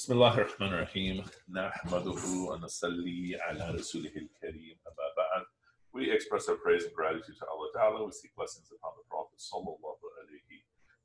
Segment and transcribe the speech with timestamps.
[0.00, 5.46] بسم الله الرحمن الرحيم نحمده ونصلي على رسوله الكريم أما بعد
[5.92, 8.04] We express our praise and gratitude to Allah Ta'ala.
[8.04, 10.60] We seek blessings upon the Prophet Sallallahu Alaihi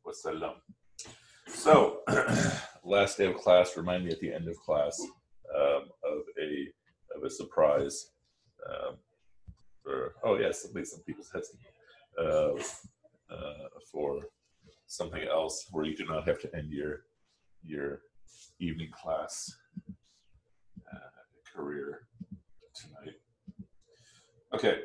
[0.05, 0.55] Wasallam.
[1.47, 2.01] So,
[2.83, 4.99] last day of class, remind me at the end of class
[5.55, 6.51] um, of a
[7.15, 8.11] of a surprise.
[8.69, 8.95] Um,
[9.81, 11.55] for, oh yes, at least some people's heads
[12.19, 12.53] uh,
[13.33, 14.19] uh, for
[14.87, 17.03] something else where you do not have to end your
[17.63, 18.01] your
[18.60, 19.56] evening class
[20.92, 22.06] uh, career
[22.74, 23.16] tonight.
[24.54, 24.80] Okay,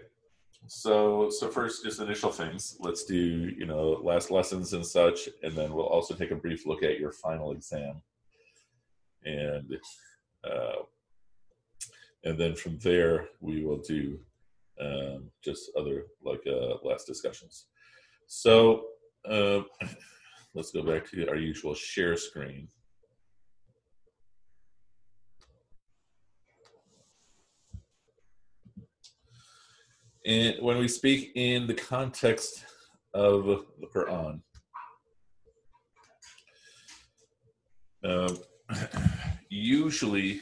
[0.67, 2.77] so so first just initial things.
[2.79, 6.65] Let's do you know last lessons and such, and then we'll also take a brief
[6.65, 8.01] look at your final exam,
[9.23, 9.77] and
[10.43, 10.83] uh,
[12.23, 14.19] and then from there we will do
[14.79, 17.67] um, just other like uh, last discussions.
[18.27, 18.85] So
[19.29, 19.61] uh,
[20.53, 22.67] let's go back to our usual share screen.
[30.25, 32.63] And when we speak in the context
[33.13, 34.41] of the Quran,
[38.03, 38.33] uh,
[39.49, 40.41] usually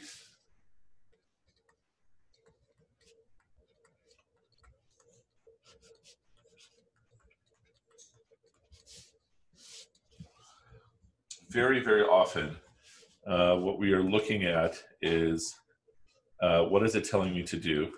[11.48, 12.56] very, very often,
[13.26, 15.54] uh, what we are looking at is
[16.42, 17.90] uh, what is it telling me to do?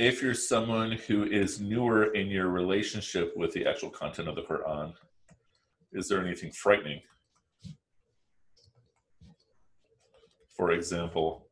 [0.00, 4.42] If you're someone who is newer in your relationship with the actual content of the
[4.42, 4.94] Quran,
[5.92, 7.02] is there anything frightening?
[10.60, 11.46] for example,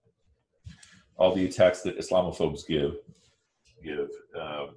[1.17, 2.97] all the attacks that Islamophobes give,
[3.83, 4.11] give.
[4.39, 4.77] Um,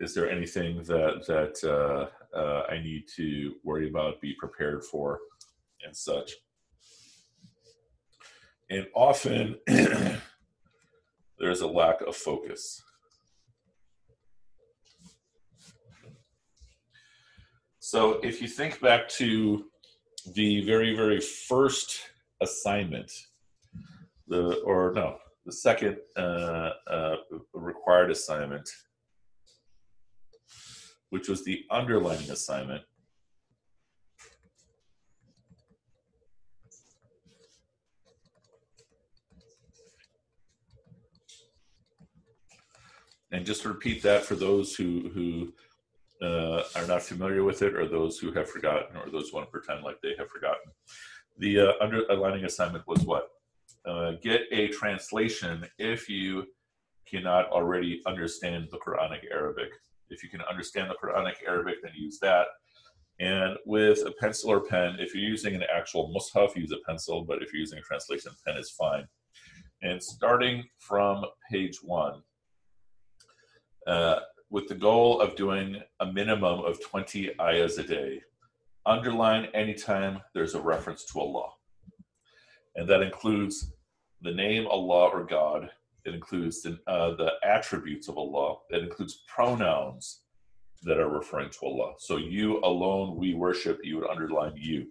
[0.00, 5.18] is there anything that that uh, uh, I need to worry about, be prepared for,
[5.82, 6.34] and such?
[8.68, 9.56] And often
[11.40, 12.82] there's a lack of focus.
[17.78, 19.64] So if you think back to
[20.34, 21.98] the very, very first
[22.42, 23.10] assignment,
[24.28, 27.16] the or no, the second uh, uh,
[27.54, 28.68] required assignment,
[31.08, 32.82] which was the underlining assignment.
[43.32, 45.52] And just repeat that for those who who
[46.26, 49.48] uh, are not familiar with it, or those who have forgotten, or those who want
[49.48, 50.72] to pretend like they have forgotten.
[51.38, 53.28] The uh, underlining assignment was what?
[53.86, 56.44] Uh, get a translation if you
[57.10, 59.70] cannot already understand the Quranic Arabic.
[60.10, 62.46] If you can understand the Quranic Arabic, then use that.
[63.20, 67.22] And with a pencil or pen, if you're using an actual mushaf, use a pencil,
[67.22, 69.06] but if you're using a translation pen, is fine.
[69.82, 72.22] And starting from page one,
[73.90, 74.20] uh,
[74.50, 78.22] with the goal of doing a minimum of 20 ayahs a day,
[78.86, 81.50] underline anytime there's a reference to Allah.
[82.76, 83.72] And that includes
[84.22, 85.70] the name Allah or God.
[86.04, 88.58] It includes the, uh, the attributes of Allah.
[88.70, 90.20] It includes pronouns
[90.82, 91.94] that are referring to Allah.
[91.98, 94.86] So you alone we worship, you would underline you.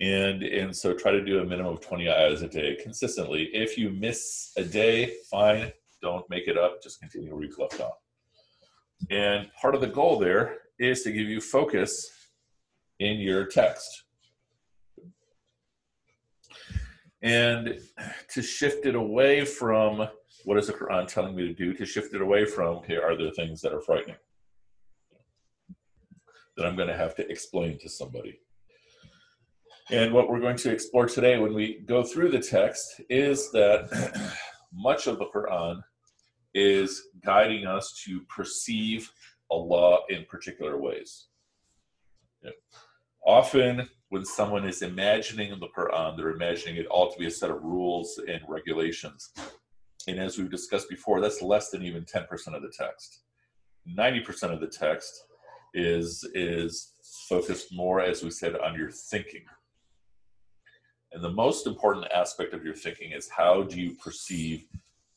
[0.00, 3.44] And and so try to do a minimum of 20 ayahs a day consistently.
[3.52, 5.72] If you miss a day, fine.
[6.04, 6.82] Don't make it up.
[6.82, 7.94] Just continue where you left off.
[9.10, 12.10] And part of the goal there is to give you focus
[12.98, 14.04] in your text.
[17.22, 17.80] And
[18.34, 20.06] to shift it away from
[20.44, 23.16] what is the Quran telling me to do, to shift it away from, okay, are
[23.16, 24.16] there things that are frightening
[26.58, 28.40] that I'm going to have to explain to somebody?
[29.90, 33.88] And what we're going to explore today when we go through the text is that
[34.74, 35.80] much of the Quran
[36.54, 39.10] is guiding us to perceive
[39.50, 41.26] Allah in particular ways.
[42.42, 42.50] Yeah.
[43.26, 47.50] Often, when someone is imagining the Quran, they're imagining it all to be a set
[47.50, 49.30] of rules and regulations.
[50.06, 53.22] And as we've discussed before, that's less than even 10% of the text.
[53.98, 55.24] 90% of the text
[55.72, 56.92] is, is
[57.28, 59.44] focused more, as we said, on your thinking.
[61.12, 64.66] And the most important aspect of your thinking is how do you perceive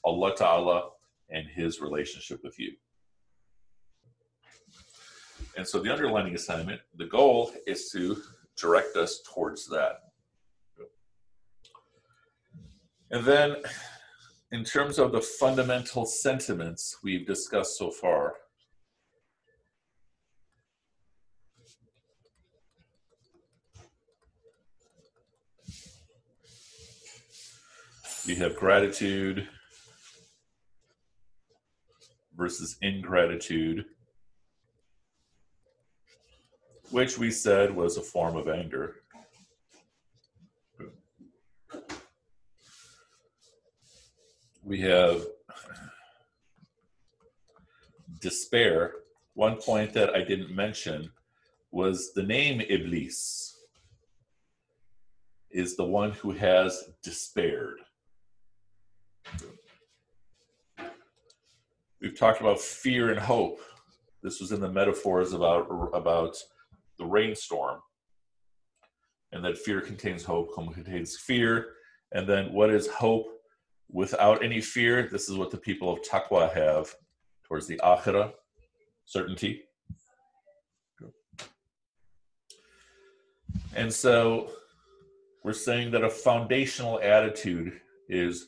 [0.03, 0.89] Allah Ta'ala
[1.29, 2.73] and His relationship with you?
[5.55, 8.21] And so the underlining assignment, the goal is to
[8.55, 10.01] direct us towards that.
[13.09, 13.55] And then,
[14.51, 18.33] in terms of the fundamental sentiments we've discussed so far,
[28.27, 29.47] we have gratitude
[32.37, 33.85] versus ingratitude,
[36.91, 38.95] which we said was a form of anger.
[44.63, 45.25] We have
[48.19, 48.93] despair.
[49.33, 51.09] One point that I didn't mention
[51.71, 53.55] was the name Iblis
[55.51, 57.79] is the one who has despaired.
[62.01, 63.59] We've talked about fear and hope.
[64.21, 66.35] This was in the metaphors about about
[66.99, 67.79] the rainstorm,
[69.31, 71.73] and that fear contains hope, hope contains fear.
[72.11, 73.27] And then what is hope
[73.89, 75.07] without any fear?
[75.11, 76.93] This is what the people of Taqwa have
[77.43, 78.31] towards the Akhirah,
[79.05, 79.63] certainty.
[83.75, 84.49] And so
[85.43, 87.79] we're saying that a foundational attitude
[88.09, 88.47] is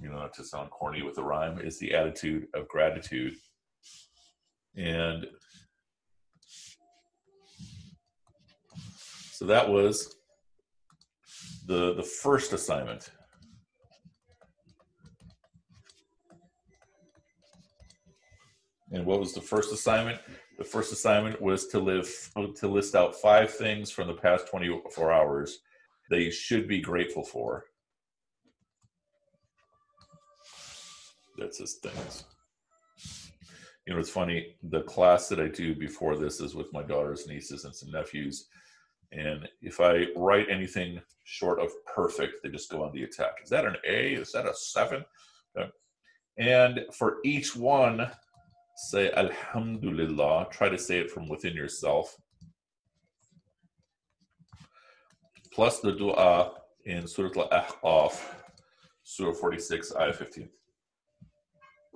[0.00, 3.34] you know, not to sound corny with the rhyme, is the attitude of gratitude.
[4.76, 5.26] And
[9.30, 10.16] so that was
[11.66, 13.10] the the first assignment.
[18.92, 20.20] And what was the first assignment?
[20.56, 22.08] The first assignment was to live
[22.56, 25.58] to list out five things from the past 24 hours
[26.10, 27.64] that you should be grateful for.
[31.36, 32.24] That's his things.
[33.86, 34.56] You know, it's funny.
[34.62, 38.48] The class that I do before this is with my daughters, nieces, and some nephews.
[39.12, 43.34] And if I write anything short of perfect, they just go on the attack.
[43.42, 44.14] Is that an A?
[44.14, 45.04] Is that a seven?
[45.56, 45.70] Okay.
[46.38, 48.10] And for each one,
[48.76, 50.48] say Alhamdulillah.
[50.50, 52.16] Try to say it from within yourself.
[55.52, 56.52] Plus the dua
[56.84, 58.20] in Surah Al-Ahqaf,
[59.04, 60.48] Surah 46, Ayah 15.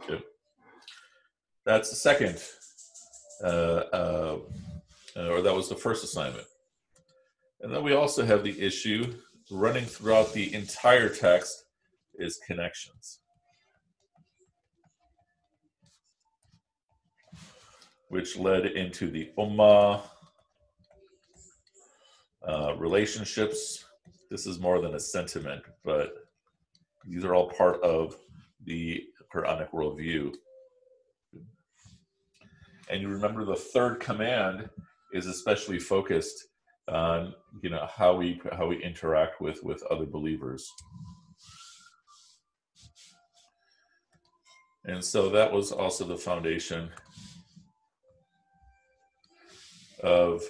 [0.02, 0.22] Okay.
[1.64, 2.42] That's the second,
[3.42, 4.38] uh, uh,
[5.16, 6.46] or that was the first assignment.
[7.60, 9.14] And then we also have the issue
[9.50, 11.64] running throughout the entire text
[12.14, 13.20] is connections.
[18.08, 20.00] Which led into the Ummah,
[22.46, 23.84] uh, relationships.
[24.30, 26.14] This is more than a sentiment, but
[27.04, 28.16] these are all part of
[28.64, 29.04] the
[29.34, 30.34] Quranic worldview.
[32.90, 34.68] And you remember the third command
[35.12, 36.46] is especially focused
[36.88, 40.70] on you know how we how we interact with with other believers.
[44.84, 46.88] And so that was also the foundation
[50.02, 50.42] of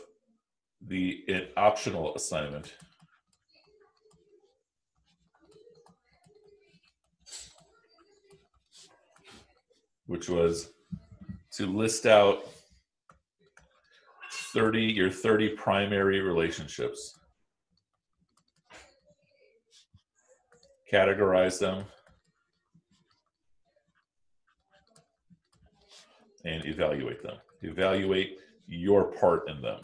[0.86, 1.24] the
[1.56, 2.74] optional assignment.
[10.08, 10.70] Which was
[11.52, 12.40] to list out
[14.52, 17.18] 30 your 30 primary relationships.
[20.92, 21.84] Categorize them.
[26.44, 27.36] And evaluate them.
[27.62, 29.80] Evaluate your part in them.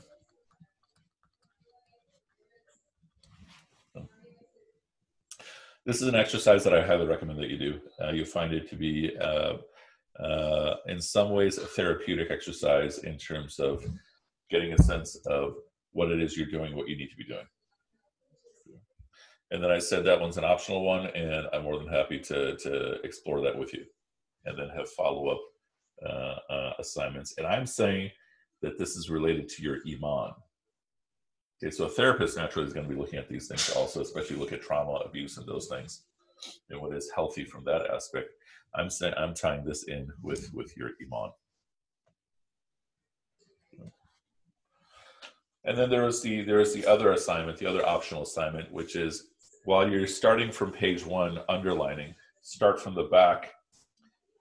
[5.85, 7.81] This is an exercise that i highly recommend that you do.
[8.03, 9.57] Uh, you'll find it to be uh,
[10.21, 13.85] uh, in some ways a therapeutic exercise in terms of
[14.51, 15.55] getting a sense of
[15.93, 17.47] what it is you're doing, what you need to be doing.
[19.51, 22.57] And then I said that one's an optional one, and I'm more than happy to
[22.57, 23.85] to explore that with you,
[24.47, 25.41] and then have follow up
[26.05, 27.35] uh, uh, assignments.
[27.39, 28.11] And I'm saying
[28.63, 30.33] that this is related to your iman.
[31.63, 34.37] Okay, so a therapist naturally is going to be looking at these things also, especially
[34.37, 36.03] look at trauma, abuse, and those things,
[36.71, 38.31] and what is healthy from that aspect.
[38.77, 41.31] I'm saying I'm tying this in with with your iman.
[45.67, 48.97] And then there is the there is the other assignment, the other optional assignment, which
[48.97, 49.29] is
[49.65, 53.53] while you're starting from page one, underlining, start from the back,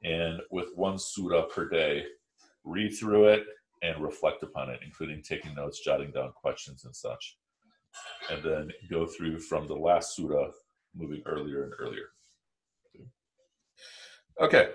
[0.04, 2.04] and with one surah per day,
[2.66, 3.46] read through it
[3.84, 7.38] and reflect upon it, including taking notes, jotting down questions and such,
[8.30, 10.50] and then go through from the last surah,
[10.94, 12.08] moving earlier and earlier.
[14.42, 14.70] Okay,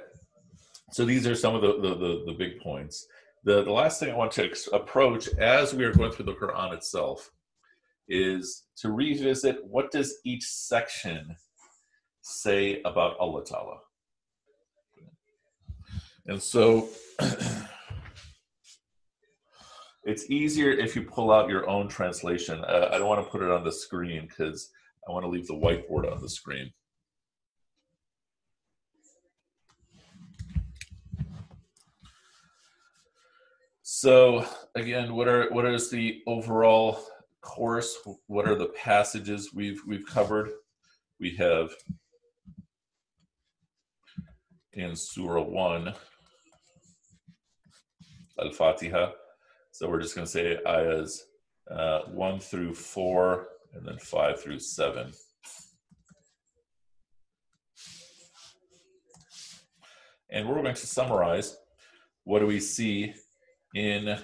[0.92, 3.06] so these are some of the, the, the, the big points.
[3.44, 6.72] The, the last thing I want to approach as we are going through the Quran
[6.72, 7.30] itself
[8.08, 11.36] is to revisit what does each section
[12.22, 13.78] say about Allah Ta'ala.
[16.26, 16.88] And so
[20.04, 22.62] it's easier if you pull out your own translation.
[22.64, 24.70] Uh, I don't want to put it on the screen because
[25.08, 26.70] I want to leave the whiteboard on the screen.
[34.00, 37.00] So again, what are what is the overall
[37.40, 37.99] course?
[38.28, 40.50] What are the passages we've we've covered?
[41.19, 41.73] We have
[44.73, 45.93] in Surah 1,
[48.40, 49.11] Al Fatiha.
[49.73, 51.25] So we're just going to say ayahs
[51.69, 55.12] uh, 1 through 4 and then 5 through 7.
[60.31, 61.57] And we're going to summarize
[62.23, 63.14] what do we see
[63.75, 64.16] in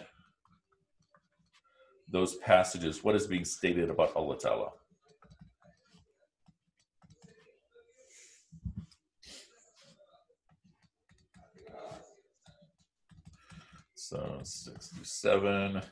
[2.09, 3.03] those passages?
[3.03, 4.71] What is being stated about Allah Ta'ala?
[13.95, 15.83] So 6 through 7,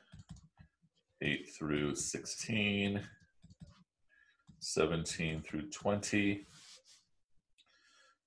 [1.23, 3.01] 8 through 16,
[4.61, 6.47] 17 through 20,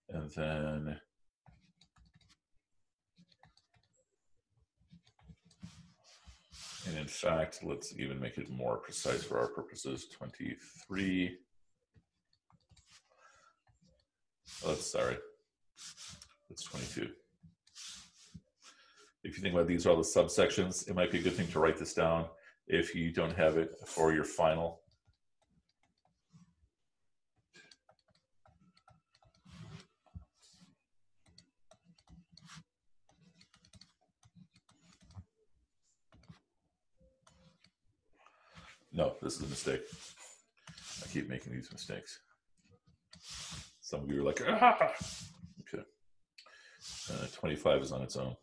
[0.09, 0.99] and then
[6.87, 11.37] and in fact, let's even make it more precise for our purposes, 23.
[14.63, 15.17] Oh, that's sorry,
[16.49, 17.09] that's 22
[19.25, 21.47] if you think about these are all the subsections, it might be a good thing
[21.47, 22.25] to write this down
[22.67, 24.81] if you don't have it for your final.
[38.95, 39.81] No, this is a mistake.
[41.03, 42.17] I keep making these mistakes.
[43.81, 44.93] Some of you are like, ah!
[45.61, 45.83] Okay.
[47.11, 48.37] Uh, 25 is on its own.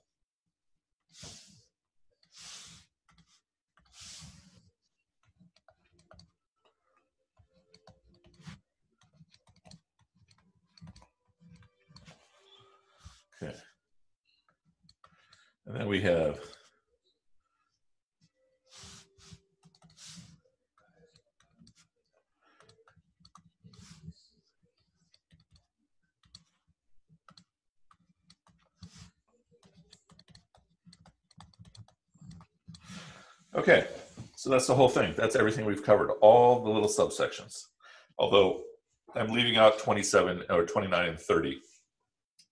[13.42, 13.56] Okay.
[15.66, 16.38] And then we have
[33.54, 33.86] Okay,
[34.36, 35.14] so that's the whole thing.
[35.16, 37.66] That's everything we've covered, all the little subsections.
[38.18, 38.62] Although
[39.14, 41.60] I'm leaving out 27 or 29 and 30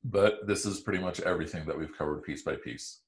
[0.05, 3.01] but this is pretty much everything that we've covered piece by piece.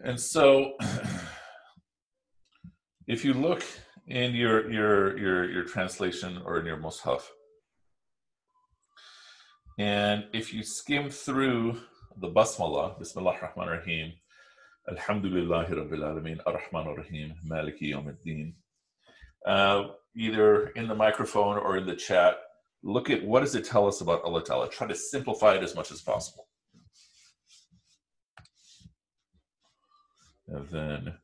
[0.00, 0.74] And so
[3.06, 3.62] if you look
[4.06, 7.22] in your your your your translation or in your mushaf
[9.80, 11.80] and if you skim through
[12.18, 14.12] the basmala bismillah rahman rahim
[14.88, 18.52] alhamdulillah rabbil alamin ar-rahman ar-rahim maliki yawmiddin
[19.46, 22.38] uh, either in the microphone or in the chat
[22.86, 24.68] look at what does it tell us about Allah Ta'ala.
[24.68, 26.46] Try to simplify it as much as possible.
[30.48, 31.14] And then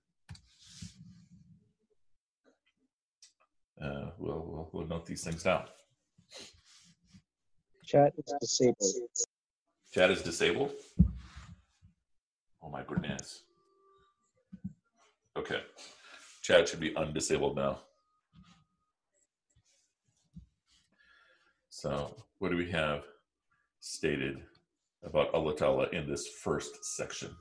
[3.81, 5.64] uh, we'll, we'll, we'll note these things down.
[7.85, 9.09] Chat is disabled.
[9.92, 10.73] Chat is disabled?
[12.62, 13.42] Oh my goodness.
[15.36, 15.60] Okay.
[16.42, 17.80] Chat should be undisabled now.
[21.70, 23.02] So, what do we have
[23.80, 24.36] stated
[25.02, 27.34] about Allah Ta'ala in this first section?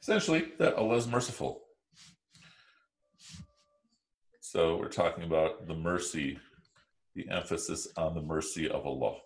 [0.00, 1.62] Essentially, that Allah is merciful.
[4.40, 6.38] So, we're talking about the mercy,
[7.14, 9.16] the emphasis on the mercy of Allah.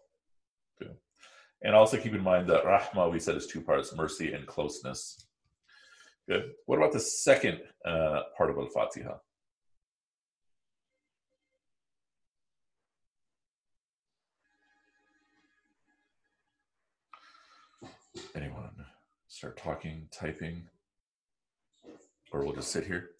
[1.62, 5.26] And also keep in mind that rahma, we said, is two parts mercy and closeness.
[6.28, 6.52] Good.
[6.66, 9.16] What about the second uh, part of Al Fatiha?
[18.34, 18.70] anyone
[19.28, 20.68] start talking, typing,
[22.32, 23.10] or we'll just sit here.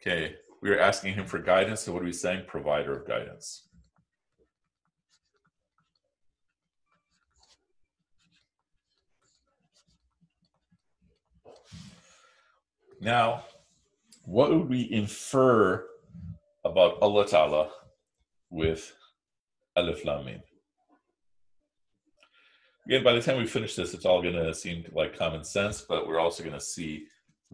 [0.00, 1.82] Okay, we are asking him for guidance.
[1.82, 2.44] So, what are we saying?
[2.46, 3.68] Provider of guidance.
[13.00, 13.44] Now,
[14.24, 15.86] what would we infer
[16.64, 17.70] about Allah Ta'ala
[18.50, 18.92] with
[19.76, 20.42] Alif Lam Mim?
[22.86, 25.80] again, by the time we finish this, it's all going to seem like common sense,
[25.82, 27.06] but we're also going to see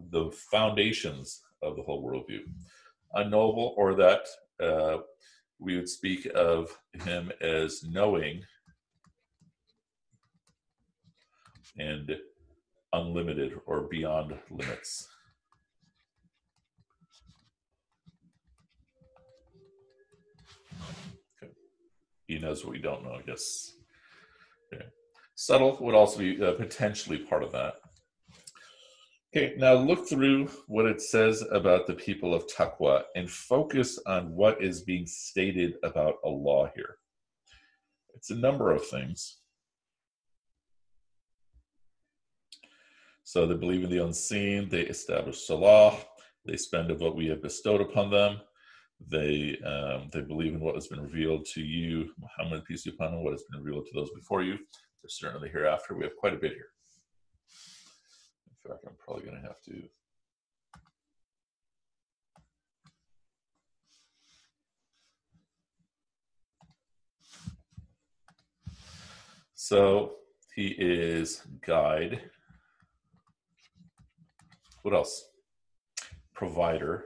[0.09, 2.41] the foundations of the whole worldview.
[3.13, 4.27] Unknowable, or that
[4.61, 4.97] uh,
[5.59, 8.41] we would speak of him as knowing
[11.77, 12.17] and
[12.93, 15.07] unlimited or beyond limits.
[22.31, 23.73] He knows what we don't know, I guess.
[24.73, 24.85] Okay.
[25.35, 27.73] Subtle would also be uh, potentially part of that.
[29.35, 34.33] Okay, now look through what it says about the people of Taqwa and focus on
[34.33, 36.95] what is being stated about Allah here.
[38.15, 39.39] It's a number of things.
[43.23, 45.97] So they believe in the unseen, they establish salah,
[46.45, 48.39] they spend of what we have bestowed upon them,
[49.09, 53.13] they um, they believe in what has been revealed to you, Muhammad, peace be upon
[53.13, 54.57] him, what has been revealed to those before you.
[55.01, 55.95] There's certainly hereafter.
[55.95, 56.69] We have quite a bit here.
[58.65, 59.83] In fact, I'm probably going to have to.
[69.55, 70.15] So
[70.55, 72.21] he is guide.
[74.81, 75.29] What else?
[76.33, 77.05] Provider.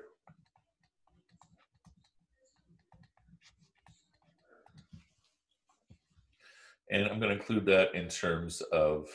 [6.92, 9.08] And I'm going to include that in terms of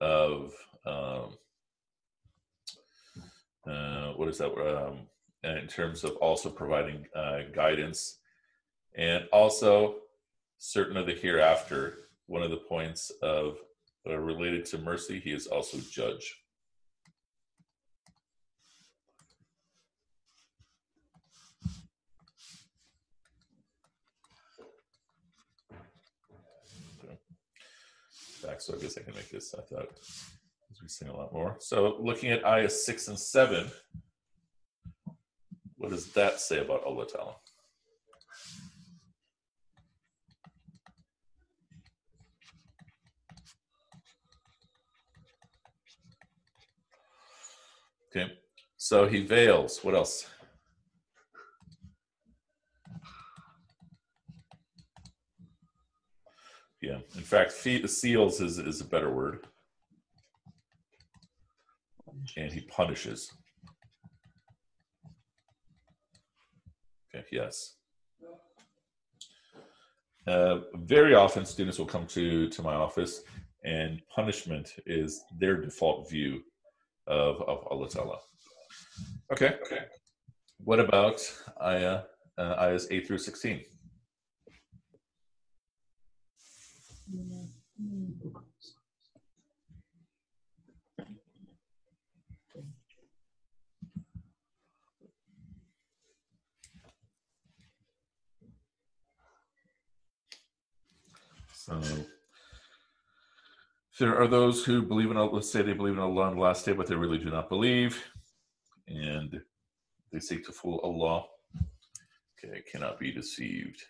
[0.00, 0.54] of
[0.86, 1.36] um,
[3.66, 4.52] uh, what is that?
[4.52, 5.00] Um,
[5.42, 8.18] in terms of also providing uh, guidance,
[8.94, 9.96] and also
[10.58, 11.96] certain of the hereafter.
[12.26, 13.58] One of the points of
[14.08, 16.39] uh, related to mercy, he is also judge.
[28.58, 29.54] So I guess I can make this.
[29.56, 29.88] I thought
[30.70, 31.56] as we sing a lot more.
[31.58, 33.70] So looking at ayah six and seven,
[35.76, 37.34] what does that say about Allah Ta'ala?
[48.14, 48.32] Okay,
[48.76, 49.78] so he veils.
[49.82, 50.26] What else?
[56.82, 59.46] Yeah, in fact, seals is, is a better word.
[62.36, 63.30] And he punishes.
[67.14, 67.76] Okay, yes.
[70.26, 73.22] Uh, very often, students will come to, to my office,
[73.64, 76.42] and punishment is their default view
[77.06, 78.18] of, of Allah
[79.32, 79.56] Okay.
[79.66, 79.84] Okay.
[80.64, 81.20] What about
[81.62, 82.02] ayah,
[82.38, 83.60] uh, ayahs 8 through 16?
[104.00, 106.40] So there are those who believe in, let's say they believe in Allah on the
[106.40, 108.02] last day, but they really do not believe,
[108.88, 109.40] and
[110.10, 111.26] they seek to fool Allah.
[112.42, 113.82] Okay, cannot be deceived.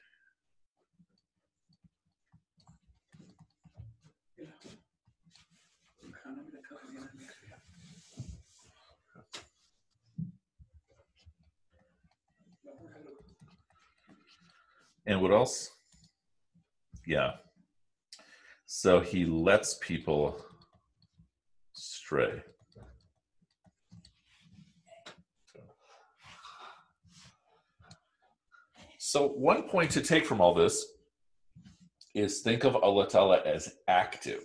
[15.06, 15.70] And what else?
[17.06, 17.32] Yeah.
[18.66, 20.44] So he lets people
[21.72, 22.42] stray.
[28.98, 30.86] So, one point to take from all this
[32.14, 34.44] is think of Allah Ta'ala as active.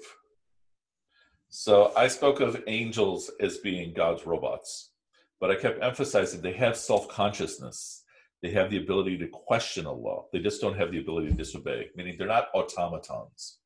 [1.50, 4.92] So, I spoke of angels as being God's robots,
[5.40, 8.05] but I kept emphasizing they have self consciousness.
[8.46, 10.26] They have the ability to question Allah.
[10.32, 13.58] They just don't have the ability to disobey, meaning they're not automatons.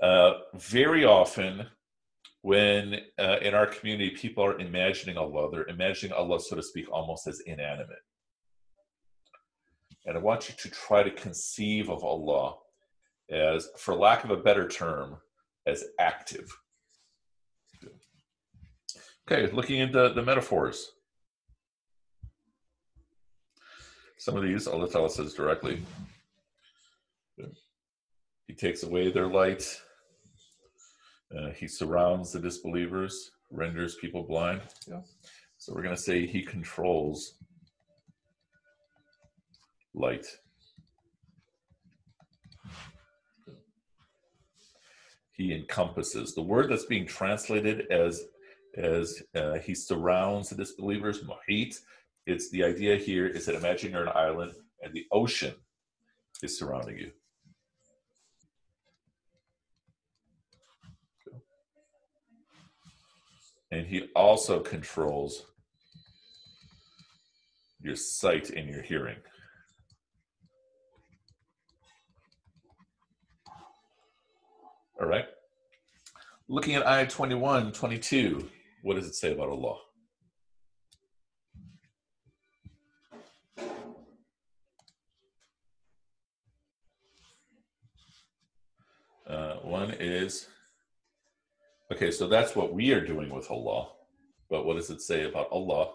[0.00, 1.66] Uh, very often,
[2.42, 6.86] when uh, in our community people are imagining Allah, they're imagining Allah, so to speak,
[6.92, 8.04] almost as inanimate.
[10.04, 12.54] And I want you to try to conceive of Allah
[13.32, 15.16] as, for lack of a better term,
[15.66, 16.48] as active.
[19.28, 20.92] Okay, looking into the metaphors.
[24.18, 25.82] Some of these, Allah says directly.
[28.46, 29.64] He takes away their light.
[31.36, 34.62] Uh, he surrounds the disbelievers, renders people blind.
[34.86, 35.00] Yeah.
[35.58, 37.34] So we're going to say he controls
[39.94, 40.26] light.
[45.32, 46.34] He encompasses.
[46.34, 48.24] The word that's being translated as
[48.76, 51.22] as uh, he surrounds the disbelievers.
[51.24, 51.78] Muhit.
[52.26, 55.54] It's the idea here is that imagine you're an island and the ocean
[56.42, 57.10] is surrounding you.
[63.70, 65.46] And he also controls
[67.80, 69.18] your sight and your hearing.
[75.00, 75.26] All right.
[76.48, 78.48] Looking at I 21, 22,
[78.82, 79.76] what does it say about Allah?
[89.28, 90.48] Uh, one is,
[91.92, 93.88] okay, so that's what we are doing with Allah.
[94.48, 95.92] But what does it say about Allah?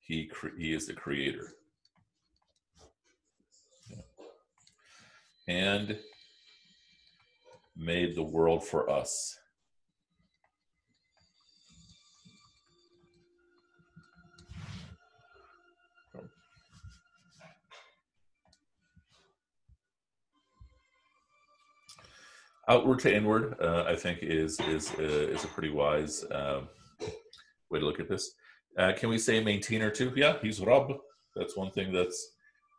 [0.00, 1.54] He, he is the creator.
[5.48, 5.98] And
[7.76, 9.38] made the world for us.
[22.68, 26.68] Outward to inward, uh, I think, is is uh, is a pretty wise um,
[27.70, 28.34] way to look at this.
[28.78, 30.12] Uh, can we say maintainer too?
[30.14, 30.92] Yeah, he's Rab.
[31.34, 32.34] That's one thing that's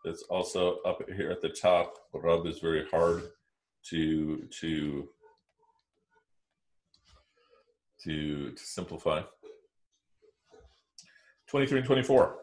[0.05, 1.95] that's also up here at the top.
[2.13, 3.23] Rab is very hard
[3.89, 5.09] to to
[8.03, 9.21] to, to simplify.
[11.47, 12.23] 23 and 24.
[12.23, 12.35] Okay,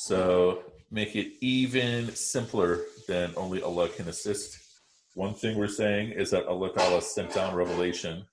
[0.00, 4.58] so make it even simpler than only Allah can assist.
[5.12, 8.24] One thing we're saying is that Allah Ta'ala sent down revelation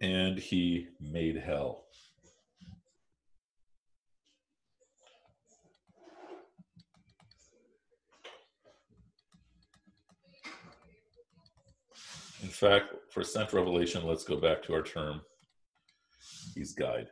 [0.00, 1.84] and he made hell.
[12.42, 15.20] In fact, for sent revelation, let's go back to our term.
[16.56, 17.06] He's guide.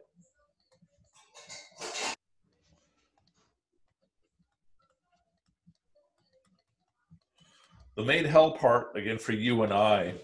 [7.95, 10.15] The made hell part, again, for you and I,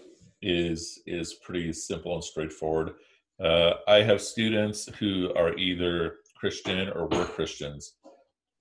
[0.41, 2.95] is is pretty simple and straightforward.
[3.41, 7.93] Uh, I have students who are either Christian or were Christians,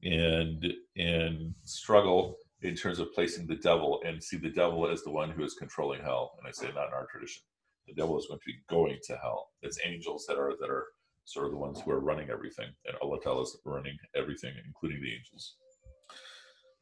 [0.05, 5.11] and and struggle in terms of placing the devil and see the devil as the
[5.11, 6.33] one who is controlling hell.
[6.39, 7.43] And I say not in our tradition.
[7.87, 9.51] The devil is going to be going to hell.
[9.63, 10.87] It's angels that are that are
[11.25, 15.01] sort of the ones who are running everything, and Allah Ta'ala is running everything, including
[15.03, 15.57] the angels.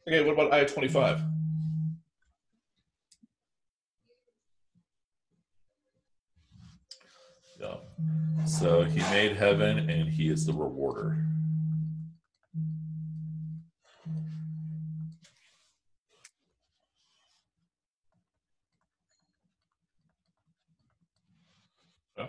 [0.09, 1.21] Okay, what about ayah 25?
[7.61, 7.75] Yeah.
[8.45, 11.25] So he made heaven and he is the rewarder.
[22.17, 22.27] Yeah.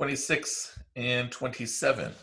[0.00, 2.14] 26 and 27.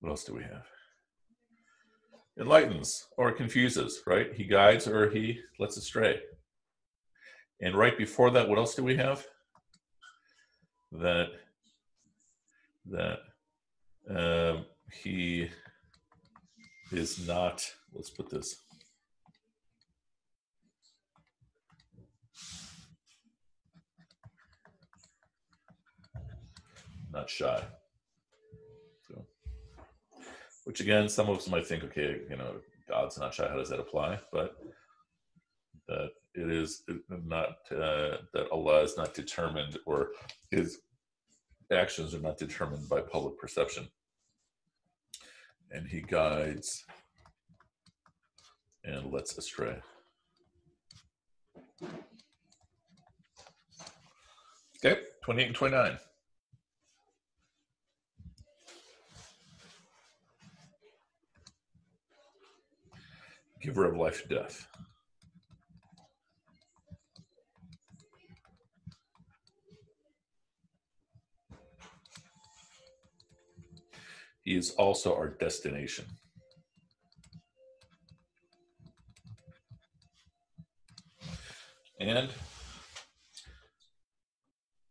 [0.00, 0.64] What else do we have?
[2.40, 4.32] Enlightens or confuses, right?
[4.34, 6.18] He guides or he lets astray.
[7.60, 9.26] And right before that, what else do we have?
[10.92, 11.26] That
[12.86, 13.18] that
[14.08, 15.48] um, he
[16.92, 17.64] is not.
[17.92, 18.56] Let's put this.
[27.12, 27.62] Not shy
[30.64, 32.56] which again, some of us might think, okay, you know,
[32.88, 33.48] God's not shy.
[33.48, 34.18] How does that apply?
[34.32, 34.56] But
[35.88, 40.10] that it is not uh, that Allah is not determined, or
[40.50, 40.80] His
[41.70, 43.88] actions are not determined by public perception,
[45.74, 46.84] and He guides
[48.84, 49.76] and lets astray.
[54.84, 55.98] Okay, 28 and 29.
[63.64, 64.68] giver of life and death.
[74.46, 76.04] Is also our destination.
[82.00, 82.28] And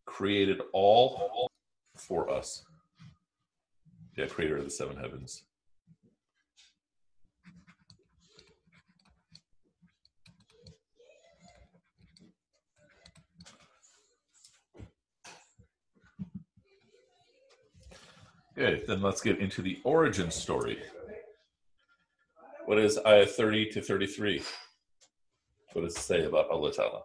[0.06, 1.50] created all
[1.98, 2.63] for us.
[4.18, 5.44] Yeah, creator of the seven heavens.
[18.56, 20.78] Good, then let's get into the origin story.
[22.66, 24.44] What is ayah 30 to 33?
[25.74, 27.02] What does it say about Allah Ta'ala?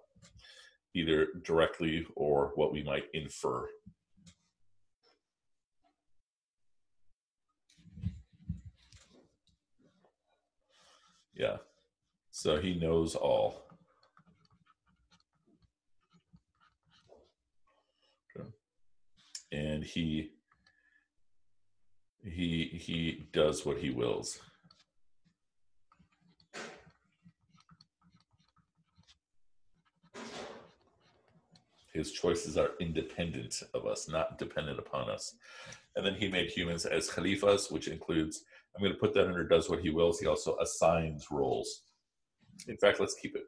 [0.95, 3.67] Either directly or what we might infer.
[11.35, 11.57] Yeah.
[12.31, 13.65] So he knows all.
[19.51, 20.33] And he
[22.25, 24.39] he he does what he wills.
[31.93, 35.35] His choices are independent of us, not dependent upon us.
[35.97, 38.45] And then he made humans as khalifas, which includes,
[38.77, 40.21] I'm going to put that under does what he wills.
[40.21, 41.83] He also assigns roles.
[42.69, 43.43] In fact, let's keep it.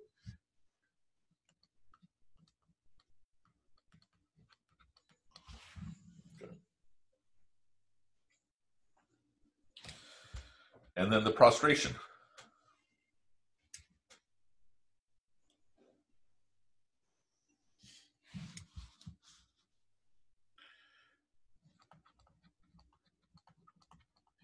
[11.01, 11.95] And then the prostration.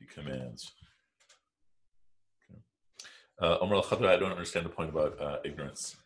[0.00, 0.72] He commands.
[2.50, 2.58] Okay.
[3.38, 5.96] Uh, Omar al Khadra, I don't understand the point about uh, ignorance.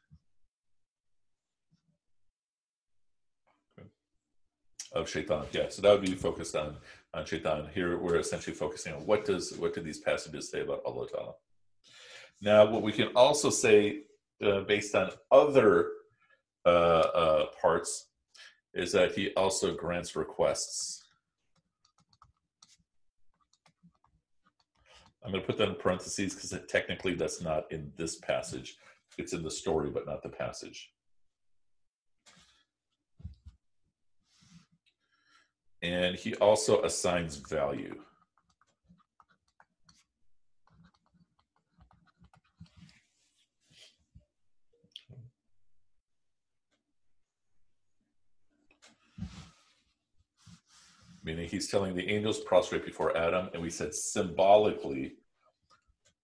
[4.92, 5.44] of shaitan.
[5.52, 6.76] Yeah, so that would be focused on
[7.14, 7.68] on shaitan.
[7.74, 11.32] Here we're essentially focusing on what does what do these passages say about Allah Ta'ala.
[12.40, 14.02] Now, what we can also say
[14.44, 15.90] uh, based on other
[16.64, 18.08] uh, uh, parts
[18.72, 21.04] is that he also grants requests.
[25.22, 28.76] I'm going to put that in parentheses because technically that's not in this passage.
[29.18, 30.90] It's in the story, but not the passage.
[35.82, 37.94] And he also assigns value.
[51.22, 55.14] Meaning he's telling the angels prostrate before Adam, and we said symbolically,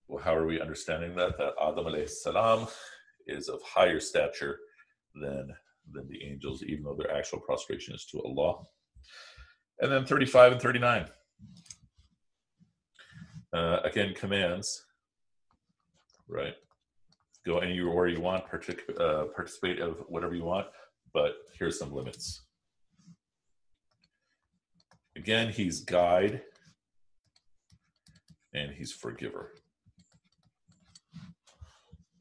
[0.09, 1.37] well, how are we understanding that?
[1.37, 2.67] That Adam salam
[3.27, 4.59] is of higher stature
[5.15, 5.55] than,
[5.93, 8.65] than the angels, even though their actual prostration is to Allah
[9.81, 11.07] and then 35 and 39.
[13.53, 14.85] Uh, again, commands,
[16.29, 16.55] right?
[17.45, 20.67] Go anywhere you want, partic- uh, participate of whatever you want,
[21.15, 22.43] but here's some limits.
[25.17, 26.43] Again, he's guide
[28.53, 29.53] and he's forgiver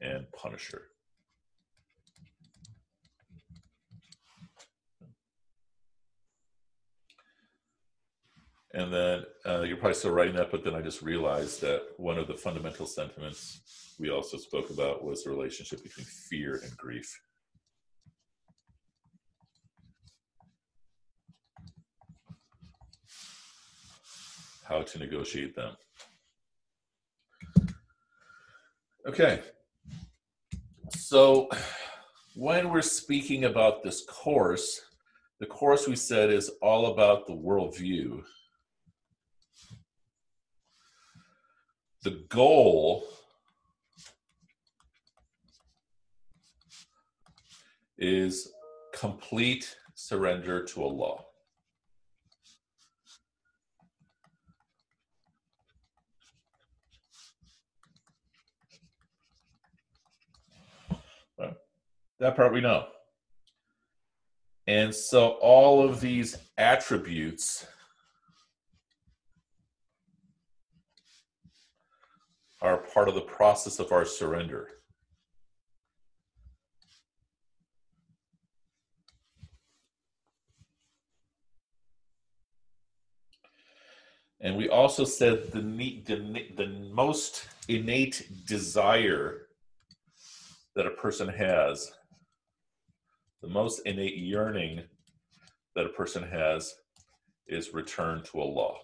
[0.00, 0.88] and punisher.
[8.76, 12.18] And then uh, you're probably still writing that, but then I just realized that one
[12.18, 17.10] of the fundamental sentiments we also spoke about was the relationship between fear and grief.
[24.64, 25.72] How to negotiate them.
[29.08, 29.40] Okay.
[30.90, 31.48] So
[32.34, 34.82] when we're speaking about this course,
[35.40, 38.22] the course we said is all about the worldview
[42.06, 43.04] the goal
[47.98, 48.52] is
[48.94, 51.16] complete surrender to Allah.
[62.20, 62.86] That part we know.
[64.68, 67.66] And so all of these attributes
[72.62, 74.68] are part of the process of our surrender.
[84.40, 89.48] And we also said the, the, the most innate desire
[90.74, 91.90] that a person has,
[93.42, 94.82] the most innate yearning
[95.74, 96.74] that a person has
[97.48, 98.74] is return to Allah.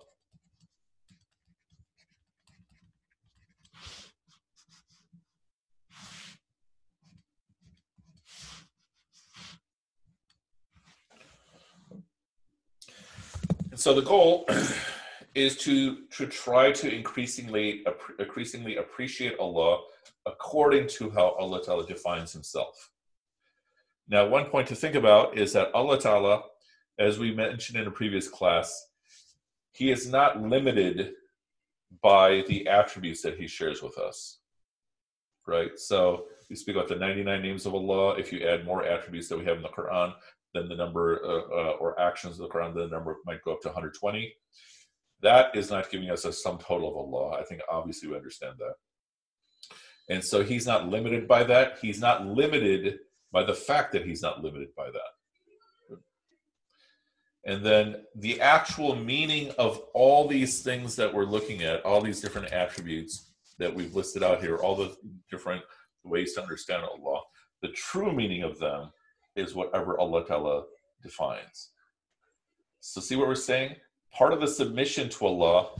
[13.82, 14.46] So the goal
[15.34, 17.84] is to to try to increasingly
[18.20, 19.80] increasingly appreciate Allah
[20.24, 22.90] according to how Allah Ta'ala defines himself.
[24.08, 26.42] Now, one point to think about is that Allah Ta'ala,
[27.00, 28.86] as we mentioned in a previous class,
[29.72, 31.14] he is not limited
[32.02, 34.38] by the attributes that he shares with us.
[35.44, 35.76] Right?
[35.76, 38.14] So we speak about the 99 names of Allah.
[38.14, 40.14] If you add more attributes that we have in the Quran,
[40.54, 43.60] then the number uh, uh, or actions of the Quran, the number might go up
[43.62, 44.32] to 120.
[45.22, 47.38] That is not giving us a sum total of Allah.
[47.38, 48.74] I think obviously we understand that.
[50.10, 51.78] And so he's not limited by that.
[51.80, 52.98] He's not limited
[53.30, 55.98] by the fact that he's not limited by that.
[57.44, 62.20] And then the actual meaning of all these things that we're looking at, all these
[62.20, 64.96] different attributes that we've listed out here, all the
[65.30, 65.62] different
[66.04, 67.20] ways to understand Allah,
[67.60, 68.90] the true meaning of them
[69.36, 70.64] is whatever Allah Ta'ala
[71.02, 71.70] defines.
[72.80, 73.76] So, see what we're saying?
[74.12, 75.70] Part of the submission to Allah,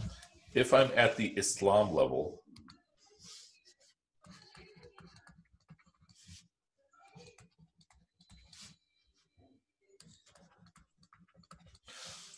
[0.55, 2.43] if I'm at the Islam level,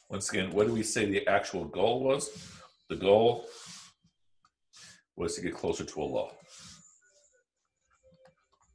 [0.08, 2.30] once again, what do we say the actual goal was?
[2.88, 3.46] The goal
[5.16, 6.30] was to get closer to Allah.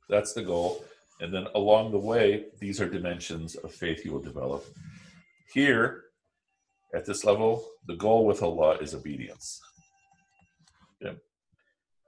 [0.10, 0.84] That's the goal.
[1.20, 4.66] And then along the way, these are dimensions of faith you will develop.
[5.54, 6.04] Here,
[6.94, 9.60] at this level, the goal with Allah is obedience.
[11.04, 11.16] Okay.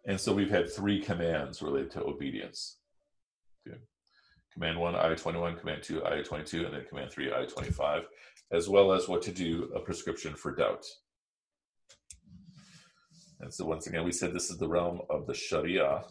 [0.07, 2.77] And so we've had three commands related to obedience.
[3.67, 3.77] Okay.
[4.53, 8.03] Command 1, ayah 21, Command 2, ayah 22, and then Command 3, ayah 25,
[8.51, 10.85] as well as what to do, a prescription for doubt.
[13.39, 16.03] And so once again, we said this is the realm of the Sharia,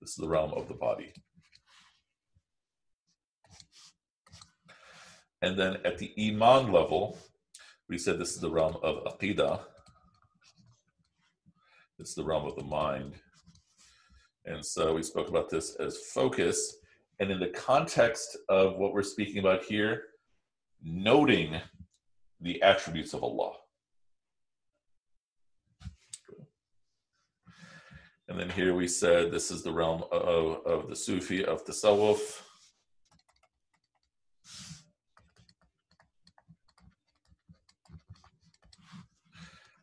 [0.00, 1.12] this is the realm of the body.
[5.42, 7.18] And then at the Iman level,
[7.88, 9.60] we said this is the realm of Aqidah.
[11.98, 13.14] It's the realm of the mind.
[14.46, 16.76] And so we spoke about this as focus.
[17.20, 20.04] And in the context of what we're speaking about here,
[20.82, 21.60] noting
[22.40, 23.52] the attributes of Allah.
[28.30, 31.72] And then here we said this is the realm of, of the Sufi, of the
[31.72, 32.42] Tasawwuf.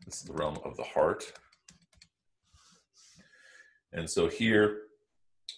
[0.05, 1.25] This is the realm of the heart.
[3.91, 4.83] And so here,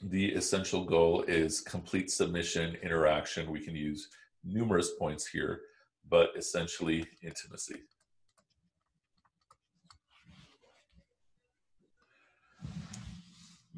[0.02, 3.52] the essential goal is complete submission, interaction.
[3.52, 4.10] We can use
[4.44, 5.62] numerous points here,
[6.10, 7.84] but essentially intimacy.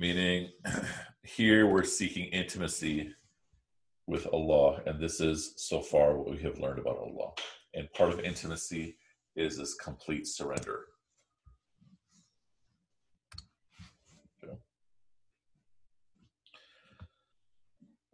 [0.01, 0.49] Meaning,
[1.23, 3.13] here we're seeking intimacy
[4.07, 7.33] with Allah, and this is so far what we have learned about Allah.
[7.75, 8.97] And part of intimacy
[9.35, 10.85] is this complete surrender.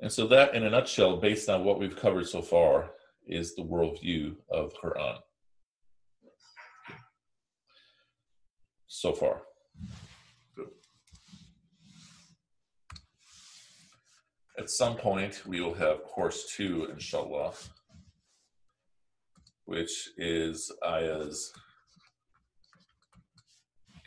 [0.02, 2.91] And so that, in a nutshell, based on what we've covered so far,
[3.26, 5.19] is the worldview of Quran.
[8.88, 9.46] So far.
[14.60, 17.54] At some point, we will have course two, inshallah,
[19.65, 21.54] which is ayahs.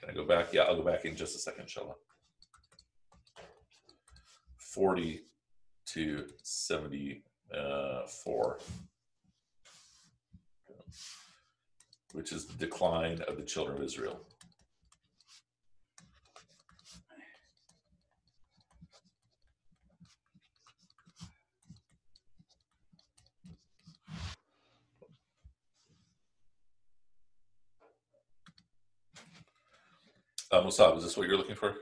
[0.01, 0.53] Can I go back?
[0.53, 1.95] Yeah, I'll go back in just a second, inshallah.
[4.59, 5.21] 40
[5.87, 8.59] to 74,
[12.13, 14.27] which is the decline of the children of Israel.
[30.53, 31.75] Uh, Musab, is this what you're looking for?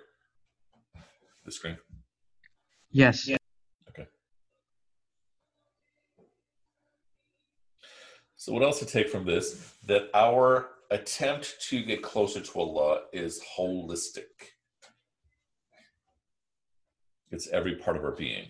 [1.45, 1.79] The screen?
[2.91, 3.27] Yes.
[3.27, 3.37] Yeah.
[3.89, 4.07] Okay.
[8.37, 9.75] So, what else to take from this?
[9.87, 14.55] That our attempt to get closer to Allah is holistic,
[17.31, 18.49] it's every part of our being.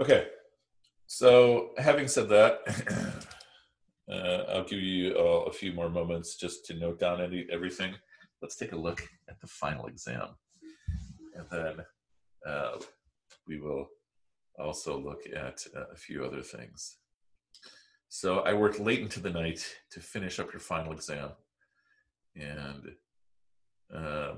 [0.00, 0.28] Okay,
[1.06, 2.60] so having said that,
[4.10, 7.92] uh, I'll give you uh, a few more moments just to note down any, everything.
[8.40, 10.28] Let's take a look at the final exam.
[11.34, 11.84] And then
[12.50, 12.78] uh,
[13.46, 13.88] we will
[14.58, 16.96] also look at uh, a few other things.
[18.08, 21.32] So I worked late into the night to finish up your final exam.
[22.34, 22.88] And
[23.94, 24.32] uh,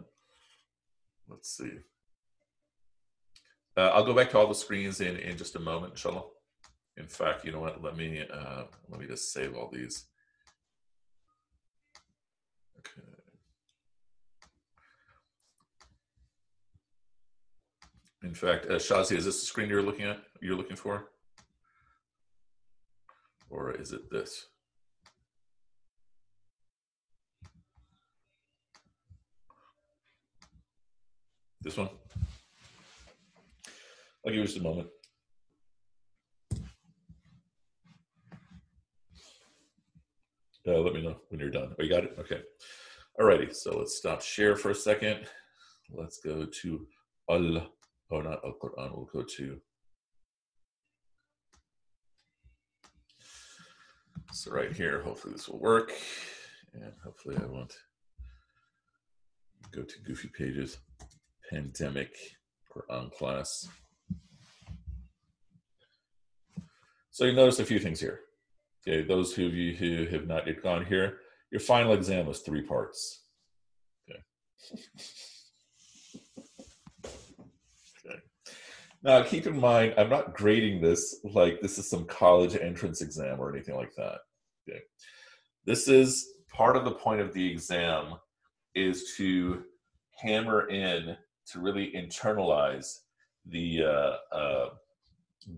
[1.28, 1.70] let's see.
[3.76, 6.24] Uh, I'll go back to all the screens in, in just a moment, inshallah.
[6.98, 7.82] In fact, you know what?
[7.82, 10.04] Let me uh, let me just save all these.
[12.78, 13.00] Okay.
[18.24, 20.20] In fact, uh, Shazi, is this the screen you're looking at?
[20.42, 21.08] You're looking for,
[23.48, 24.48] or is it this?
[31.62, 31.88] This one.
[34.26, 34.88] I'll give us a moment.
[40.66, 41.74] Uh, let me know when you're done.
[41.78, 42.14] Oh, you got it?
[42.20, 42.40] Okay.
[43.20, 45.26] Alrighty, so let's stop share for a second.
[45.90, 46.86] Let's go to
[47.28, 47.68] Al,
[48.12, 49.60] oh, not Al Quran, we'll go to.
[54.32, 55.92] So, right here, hopefully this will work.
[56.74, 57.74] And hopefully, I won't
[59.72, 60.78] go to Goofy Pages,
[61.50, 62.14] Pandemic
[62.74, 63.68] Quran class.
[67.12, 68.20] So, you notice a few things here.
[68.86, 71.18] Okay, those of you who have not yet gone here,
[71.50, 73.24] your final exam was three parts.
[74.10, 74.20] Okay.
[78.06, 78.18] okay.
[79.04, 83.40] Now, keep in mind, I'm not grading this like this is some college entrance exam
[83.40, 84.18] or anything like that.
[84.68, 84.78] Okay.
[85.64, 88.14] This is part of the point of the exam
[88.76, 89.64] is to
[90.20, 91.16] hammer in
[91.48, 92.98] to really internalize
[93.46, 94.68] the uh, uh,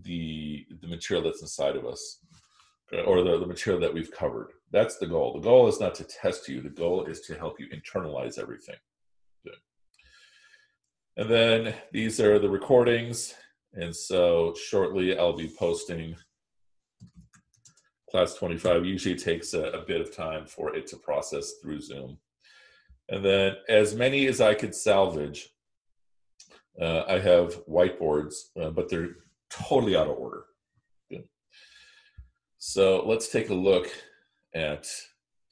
[0.02, 2.20] the the material that's inside of us
[3.06, 4.52] or the, the material that we've covered.
[4.70, 5.34] That's the goal.
[5.34, 8.76] The goal is not to test you, the goal is to help you internalize everything.
[11.16, 13.34] And then these are the recordings.
[13.74, 16.16] And so shortly I'll be posting
[18.10, 18.84] class 25.
[18.84, 22.18] Usually takes a, a bit of time for it to process through Zoom.
[23.08, 25.50] And then as many as I could salvage,
[26.80, 29.10] uh, I have whiteboards, uh, but they're
[29.68, 30.44] totally out of order.
[32.66, 33.90] So let's take a look
[34.54, 34.86] at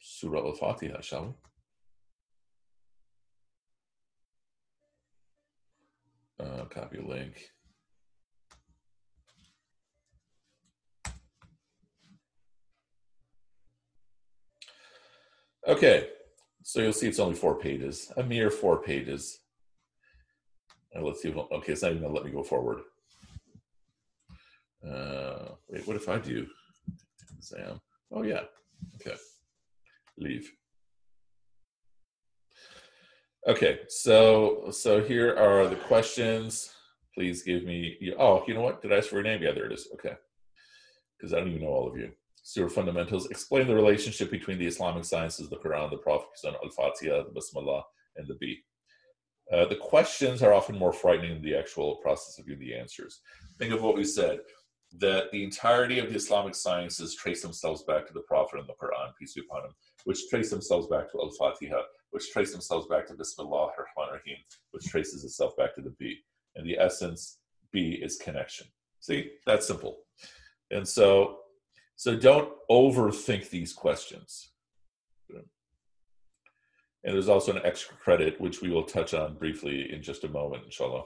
[0.01, 1.37] Surah Al Fatiha, shall
[6.41, 6.47] we?
[6.47, 7.51] Uh, copy link.
[15.69, 16.09] Okay,
[16.63, 19.39] so you'll see it's only four pages, a mere four pages.
[20.97, 22.81] Uh, let's see if, okay, it's not even gonna let me go forward.
[24.89, 26.47] Uh, wait, what if I do?
[27.43, 27.81] exam.
[28.13, 28.43] Oh yeah,
[28.97, 29.17] okay.
[30.19, 30.51] Leave.
[33.49, 36.73] Okay, so so here are the questions.
[37.15, 37.99] Please give me.
[38.19, 38.81] Oh, you know what?
[38.81, 39.43] Did I ask for your name?
[39.43, 39.89] Yeah, there it is.
[39.95, 40.15] Okay,
[41.19, 42.13] because I don't even know all of you.
[42.45, 43.27] Surah fundamentals.
[43.31, 47.85] Explain the relationship between the Islamic sciences, the Quran, the Prophet, Al Fatiha, the Bismillah,
[48.17, 48.59] and the B.
[49.53, 53.21] Uh, the questions are often more frightening than the actual process of giving the answers.
[53.59, 54.41] Think of what we said
[54.99, 58.75] that the entirety of the Islamic sciences trace themselves back to the Prophet and the
[58.75, 59.75] Quran, peace be upon him,
[60.05, 61.81] which trace themselves back to Al Fatiha,
[62.11, 64.37] which trace themselves back to Bismillah ar-Rahman ar-Rahim,
[64.73, 66.19] which traces itself back to the B.
[66.57, 67.39] And the essence,
[67.73, 68.67] B, is connection.
[69.01, 70.01] See, that's simple.
[70.71, 71.39] And so,
[71.97, 74.51] so don't overthink these questions.
[77.05, 80.29] And there's also an extra credit, which we will touch on briefly in just a
[80.29, 81.05] moment, inshallah.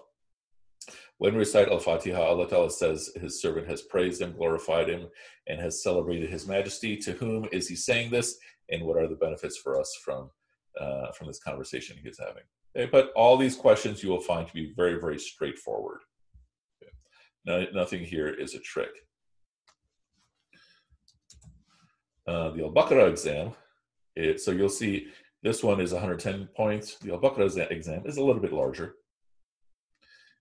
[1.18, 5.08] When we recite Al Fatiha, Allah Ta'ala says his servant has praised him, glorified him,
[5.46, 6.96] and has celebrated his majesty.
[6.98, 8.36] To whom is he saying this?
[8.70, 10.30] And what are the benefits for us from,
[10.78, 12.42] uh, from this conversation he is having?
[12.76, 16.00] Okay, but all these questions you will find to be very, very straightforward.
[16.82, 16.92] Okay.
[17.46, 18.90] No, nothing here is a trick.
[22.26, 23.52] Uh, the Al Baqarah exam,
[24.16, 25.06] it, so you'll see
[25.42, 26.96] this one is 110 points.
[26.96, 28.96] The Al Baqarah exam is a little bit larger.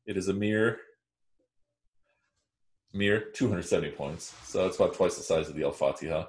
[0.06, 0.80] It is a mere
[2.94, 4.34] mere 270 points.
[4.46, 6.26] So it's about twice the size of the Al Fatiha.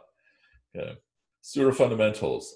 [0.77, 0.99] Okay.
[1.41, 2.55] Surah fundamentals.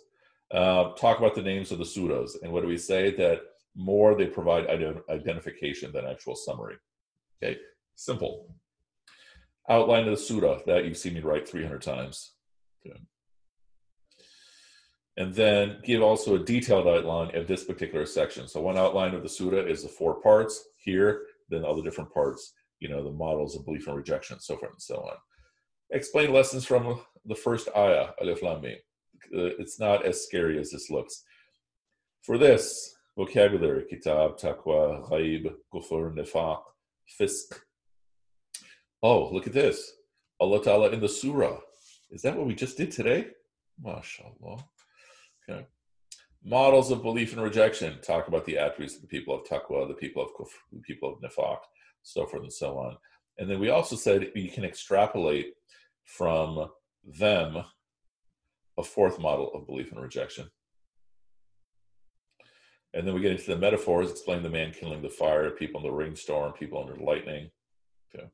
[0.50, 2.32] Uh, talk about the names of the surahs.
[2.42, 3.14] And what do we say?
[3.14, 3.40] That
[3.76, 6.76] more they provide ident- identification than actual summary.
[7.42, 7.58] Okay,
[7.94, 8.52] simple.
[9.68, 12.32] Outline of the surah that you've seen me write 300 times.
[12.84, 12.98] Okay.
[15.16, 18.48] And then give also a detailed outline of this particular section.
[18.48, 22.12] So one outline of the surah is the four parts here, then all the different
[22.12, 25.16] parts, you know, the models of belief and rejection, so forth and so on.
[25.92, 28.42] Explain lessons from the first ayah, Alif.
[28.42, 28.58] Uh,
[29.32, 31.24] it's not as scary as this looks.
[32.22, 36.62] For this vocabulary, kitab, taqwa, ghaib, kufr, nifaq,
[37.06, 37.60] fisk.
[39.02, 39.92] Oh, look at this.
[40.38, 41.58] Allah Ta'ala in the surah
[42.10, 43.28] Is that what we just did today?
[43.84, 44.62] MashaAllah.
[45.48, 45.66] Okay.
[46.42, 48.00] Models of belief and rejection.
[48.00, 51.12] Talk about the attributes of the people of taqwa, the people of kufr, the people
[51.12, 51.58] of nifaq,
[52.02, 52.96] so forth and so on.
[53.38, 55.54] And then we also said you can extrapolate
[56.04, 56.70] from
[57.04, 57.62] them
[58.78, 60.50] a fourth model of belief and rejection.
[62.92, 65.86] And then we get into the metaphors, explain the man killing the fire, people in
[65.86, 67.50] the rainstorm, people under lightning.
[68.14, 68.26] Okay.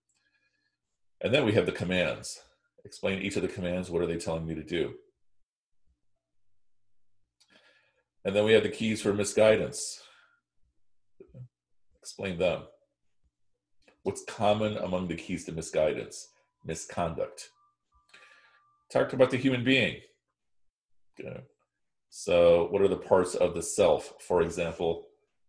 [1.20, 2.40] And then we have the commands.
[2.84, 3.90] Explain each of the commands.
[3.90, 4.94] What are they telling me to do?
[8.26, 10.02] And then we have the keys for misguidance.
[12.00, 12.62] Explain them.
[14.02, 16.30] What's common among the keys to misguidance?
[16.64, 17.50] Misconduct.
[18.92, 20.00] Talked about the human being.
[21.20, 21.38] Okay.
[22.10, 24.14] So, what are the parts of the self?
[24.20, 25.06] For example,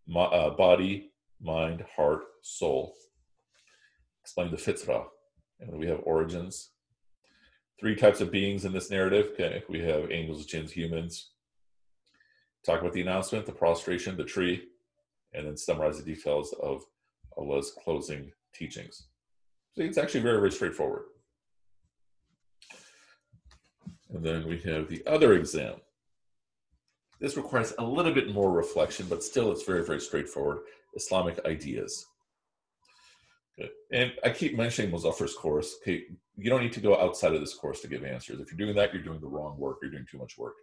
[0.07, 1.09] my, uh, body,
[1.41, 2.93] mind, heart, soul.
[4.21, 5.05] Explain the fitra.
[5.59, 6.69] And we have origins.
[7.79, 9.29] Three types of beings in this narrative.
[9.33, 11.31] Okay, we have angels, jinns, humans.
[12.67, 14.65] Talk about the announcement, the prostration, the tree,
[15.33, 16.83] and then summarize the details of
[17.37, 19.07] Allah's closing teachings.
[19.73, 21.03] So it's actually very, very straightforward.
[24.13, 25.75] And then we have the other exam.
[27.21, 30.59] This requires a little bit more reflection, but still it's very, very straightforward.
[30.93, 32.05] Islamic ideas.
[33.93, 35.77] And I keep mentioning Muzaffar's course.
[35.81, 36.03] Okay,
[36.35, 38.41] you don't need to go outside of this course to give answers.
[38.41, 39.77] If you're doing that, you're doing the wrong work.
[39.81, 40.55] You're doing too much work.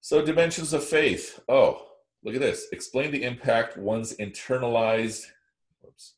[0.00, 1.40] So, dimensions of faith.
[1.48, 1.86] Oh,
[2.24, 2.66] look at this.
[2.72, 5.26] Explain the impact one's internalized
[5.82, 6.14] whoops,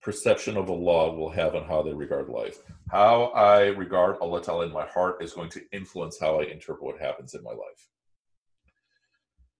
[0.00, 2.58] perception of Allah will have on how they regard life.
[2.90, 6.82] How I regard Allah Ta'ala in my heart is going to influence how I interpret
[6.82, 7.88] what happens in my life.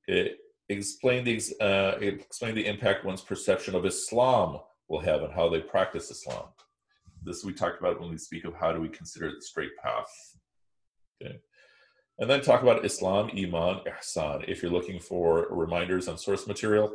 [0.08, 0.32] Okay.
[0.68, 5.60] Explain the, uh, explain the impact one's perception of Islam will have on how they
[5.60, 6.46] practice Islam.
[7.22, 10.08] This we talked about when we speak of how do we consider the straight path.
[11.22, 11.38] Okay.
[12.20, 14.44] And then talk about Islam, Iman, Ihsan.
[14.46, 16.92] If you're looking for reminders on source material,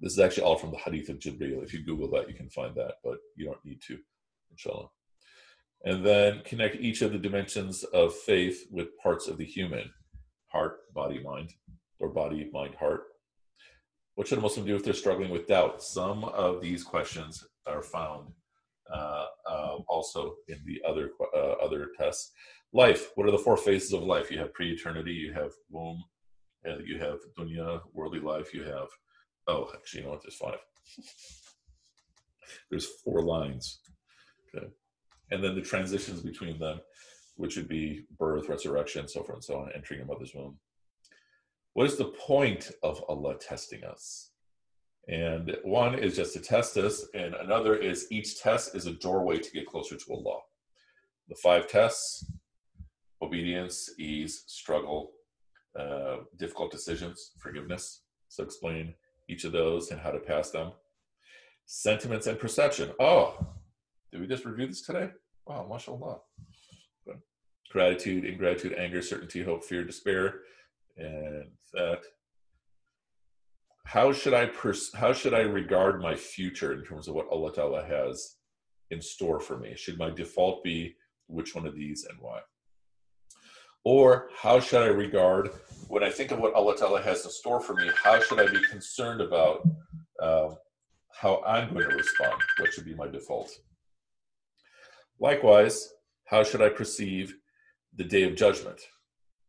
[0.00, 1.62] this is actually all from the Hadith of Jibreel.
[1.62, 3.98] If you Google that, you can find that, but you don't need to,
[4.50, 4.88] inshallah.
[5.84, 9.90] And then connect each of the dimensions of faith with parts of the human
[10.46, 11.52] heart, body, mind,
[12.00, 13.02] or body, mind, heart.
[14.14, 15.82] What should a Muslim do if they're struggling with doubt?
[15.82, 18.32] Some of these questions are found
[19.88, 22.32] also in the other uh, other tests.
[22.72, 23.10] Life.
[23.14, 24.30] What are the four phases of life?
[24.30, 25.12] You have pre-eternity.
[25.12, 26.02] You have womb.
[26.64, 28.52] And you have dunya, worldly life.
[28.52, 28.88] You have
[29.46, 30.22] oh, actually, you know what?
[30.22, 30.58] There's five.
[32.70, 33.80] There's four lines.
[34.54, 34.66] Okay,
[35.30, 36.80] and then the transitions between them,
[37.36, 40.58] which would be birth, resurrection, so forth and so on, entering a mother's womb.
[41.74, 44.30] What is the point of Allah testing us?
[45.08, 49.38] And one is just to test us, and another is each test is a doorway
[49.38, 50.40] to get closer to Allah.
[51.28, 52.24] The five tests
[53.22, 55.12] obedience, ease, struggle,
[55.78, 58.02] uh, difficult decisions, forgiveness.
[58.28, 58.94] So explain
[59.28, 60.72] each of those and how to pass them.
[61.66, 62.90] Sentiments and perception.
[63.00, 63.38] Oh,
[64.12, 65.10] did we just review this today?
[65.46, 66.18] Wow, mashallah.
[67.70, 70.40] Gratitude, ingratitude, anger, certainty, hope, fear, despair,
[70.96, 72.02] and that
[73.86, 77.52] how should I pers- how should I regard my future in terms of what Allah
[77.52, 78.36] Ta'ala has
[78.90, 79.74] in store for me?
[79.76, 80.96] Should my default be
[81.28, 82.40] which one of these and why?
[83.84, 85.50] Or how should I regard
[85.86, 87.88] when I think of what Allah Ta'ala has in store for me?
[88.02, 89.62] How should I be concerned about
[90.20, 90.56] um,
[91.12, 92.34] how I'm going to respond?
[92.58, 93.52] What should be my default?
[95.20, 95.92] Likewise,
[96.24, 97.36] how should I perceive
[97.94, 98.80] the day of judgment?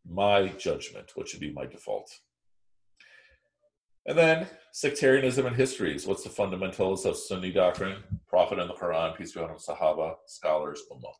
[0.07, 2.07] My judgment, what should be my default?
[4.07, 6.07] And then sectarianism and histories.
[6.07, 7.97] What's the fundamentals of Sunni doctrine?
[8.25, 11.13] Prophet and the Quran, peace be upon him, Sahaba, scholars, Ummah.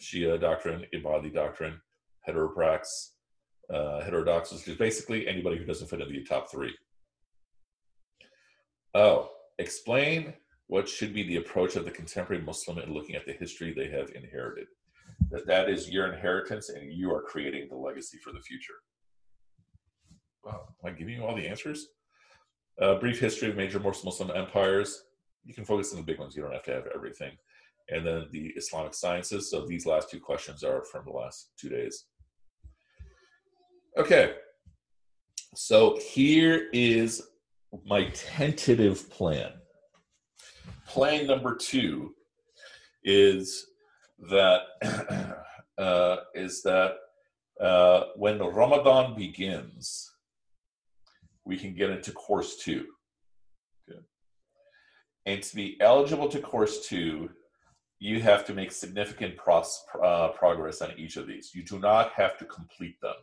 [0.00, 1.80] Shia doctrine, Ibadi doctrine,
[2.28, 3.10] heteroprax,
[3.72, 6.74] uh, heterodoxus, is basically anybody who doesn't fit into the top three.
[8.94, 9.30] Oh,
[9.60, 10.34] explain
[10.66, 13.88] what should be the approach of the contemporary Muslim in looking at the history they
[13.88, 14.66] have inherited.
[15.30, 18.74] That that is your inheritance, and you are creating the legacy for the future.
[20.44, 21.88] Wow, am I giving you all the answers?
[22.78, 25.04] A brief history of major Muslim empires.
[25.44, 26.36] You can focus on the big ones.
[26.36, 27.32] You don't have to have everything.
[27.88, 29.50] And then the Islamic sciences.
[29.50, 32.06] So these last two questions are from the last two days.
[33.98, 34.34] Okay.
[35.54, 37.22] So here is
[37.86, 39.52] my tentative plan.
[40.86, 42.14] Plan number two
[43.04, 43.66] is
[44.30, 44.62] that
[45.78, 46.96] uh, is that
[47.60, 50.10] uh, when Ramadan begins,
[51.44, 52.86] we can get into course two.
[55.26, 57.30] And to be eligible to course two,
[57.98, 61.54] you have to make significant pros, uh, progress on each of these.
[61.54, 63.14] You do not have to complete them.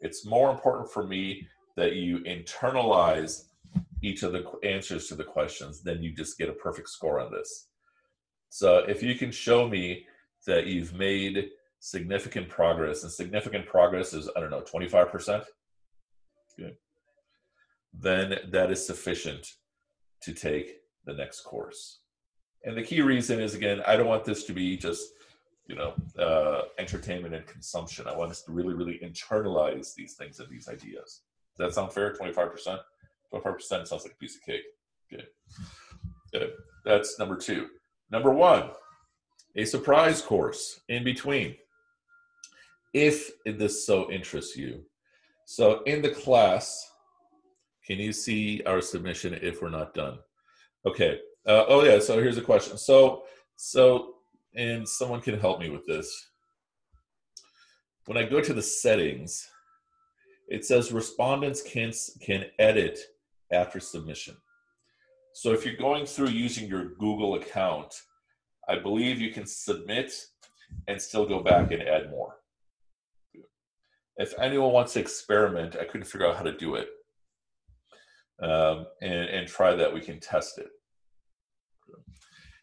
[0.00, 1.46] It's more important for me
[1.76, 3.44] that you internalize
[4.02, 7.32] each of the answers to the questions than you just get a perfect score on
[7.32, 7.68] this.
[8.50, 10.06] So if you can show me
[10.46, 15.44] that you've made significant progress, and significant progress is, I don't know, 25%,
[16.56, 16.76] good,
[17.92, 19.46] then that is sufficient
[20.22, 22.00] to take the next course.
[22.64, 25.08] And the key reason is, again, I don't want this to be just,
[25.66, 28.06] you know, uh, entertainment and consumption.
[28.06, 31.22] I want us to really, really internalize these things and these ideas.
[31.56, 32.14] Does that sound fair?
[32.14, 32.78] 25%?
[33.34, 34.62] 25% sounds like a piece of cake.
[35.10, 35.26] Good.
[36.32, 36.52] Good.
[36.84, 37.68] That's number two.
[38.10, 38.70] Number one,
[39.56, 41.56] a surprise course in between
[42.94, 44.84] if this so interests you.
[45.46, 46.90] So in the class,
[47.86, 50.18] can you see our submission if we're not done?
[50.86, 51.18] Okay.
[51.46, 51.98] Uh, oh yeah.
[51.98, 52.78] So here's a question.
[52.78, 53.24] So
[53.56, 54.14] so
[54.54, 56.28] and someone can help me with this.
[58.06, 59.48] When I go to the settings,
[60.48, 62.98] it says respondents can can edit
[63.52, 64.36] after submission.
[65.34, 67.94] So if you're going through using your Google account,
[68.68, 70.12] I believe you can submit
[70.88, 72.21] and still go back and add more.
[74.16, 76.88] If anyone wants to experiment, I couldn't figure out how to do it.
[78.42, 80.68] Um, and, and try that, we can test it.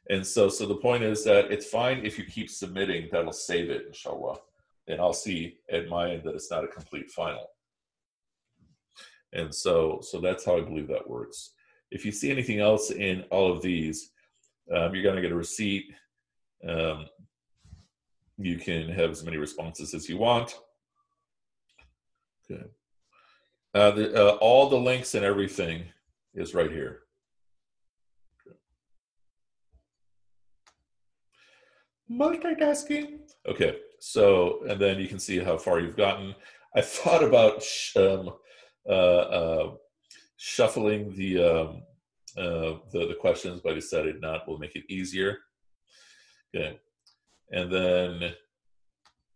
[0.09, 3.69] And so, so the point is that it's fine if you keep submitting, that'll save
[3.69, 4.37] it, inshallah.
[4.87, 7.45] And I'll see at my end that it's not a complete final.
[9.33, 11.51] And so, so that's how I believe that works.
[11.91, 14.11] If you see anything else in all of these,
[14.75, 15.85] um, you're going to get a receipt.
[16.67, 17.05] Um,
[18.37, 20.55] you can have as many responses as you want.
[22.51, 22.63] Okay.
[23.75, 25.83] Uh, the, uh, all the links and everything
[26.33, 27.01] is right here.
[32.11, 33.19] Multitasking.
[33.47, 36.33] Okay, so and then you can see how far you've gotten.
[36.75, 37.63] I thought about
[37.95, 38.31] um,
[38.87, 39.71] uh, uh,
[40.37, 41.83] shuffling the, um,
[42.35, 44.47] uh, the the questions, but I decided not.
[44.47, 45.37] We'll make it easier.
[46.55, 46.79] Okay,
[47.51, 48.33] and then and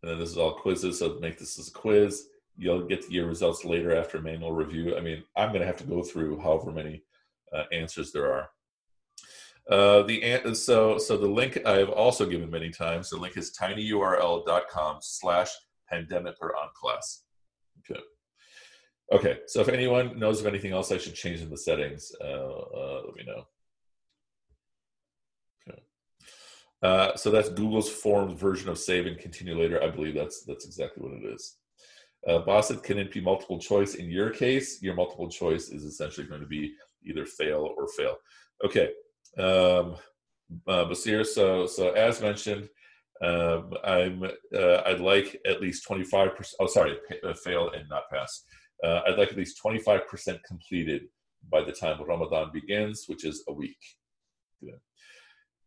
[0.01, 0.97] then this is all quizzes.
[0.97, 4.95] So make this as a quiz you'll get your results later after manual review.
[4.97, 7.03] I mean, I'm going to have to go through however many
[7.53, 8.49] uh, answers there are.
[9.69, 13.09] Uh, the so so the link I have also given many times.
[13.09, 15.49] The link is tinyurl.com slash
[15.89, 17.23] pandemic Quran class.
[17.79, 18.01] Okay.
[19.13, 19.39] Okay.
[19.47, 23.01] So if anyone knows of anything else I should change in the settings, uh, uh,
[23.05, 23.43] let me know.
[25.69, 25.81] Okay.
[26.81, 29.81] Uh, so that's Google's formed version of save and continue later.
[29.81, 31.55] I believe that's that's exactly what it is.
[32.28, 33.95] Uh, Basit, can it be multiple choice?
[33.95, 36.74] In your case, your multiple choice is essentially going to be
[37.05, 38.15] either fail or fail.
[38.63, 38.91] Okay.
[39.38, 39.97] Um,
[40.67, 42.69] uh, Basir, so so as mentioned,
[43.24, 46.53] um, I'm uh, I'd like at least 25%.
[46.59, 48.43] Oh, sorry, uh, fail and not pass.
[48.84, 51.03] Uh, I'd like at least 25% completed
[51.51, 53.78] by the time Ramadan begins, which is a week.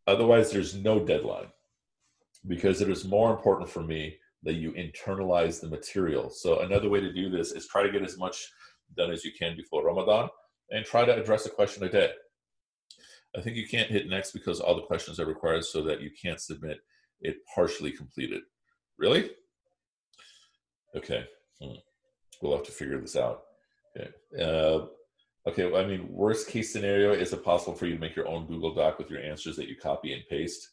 [0.06, 1.48] Otherwise, there's no deadline
[2.46, 4.16] because it is more important for me
[4.46, 6.30] that you internalize the material.
[6.30, 8.48] So another way to do this is try to get as much
[8.96, 10.28] done as you can before Ramadan
[10.70, 12.12] and try to address a question a day.
[13.36, 16.10] I think you can't hit next because all the questions are required so that you
[16.22, 16.78] can't submit
[17.20, 18.42] it partially completed.
[18.98, 19.30] Really?
[20.94, 21.24] Okay.
[21.60, 21.74] Hmm.
[22.40, 23.42] We'll have to figure this out.
[23.98, 24.10] Okay.
[24.40, 24.86] Uh,
[25.48, 25.68] okay.
[25.68, 28.46] Well, I mean, worst case scenario, is it possible for you to make your own
[28.46, 30.70] Google Doc with your answers that you copy and paste?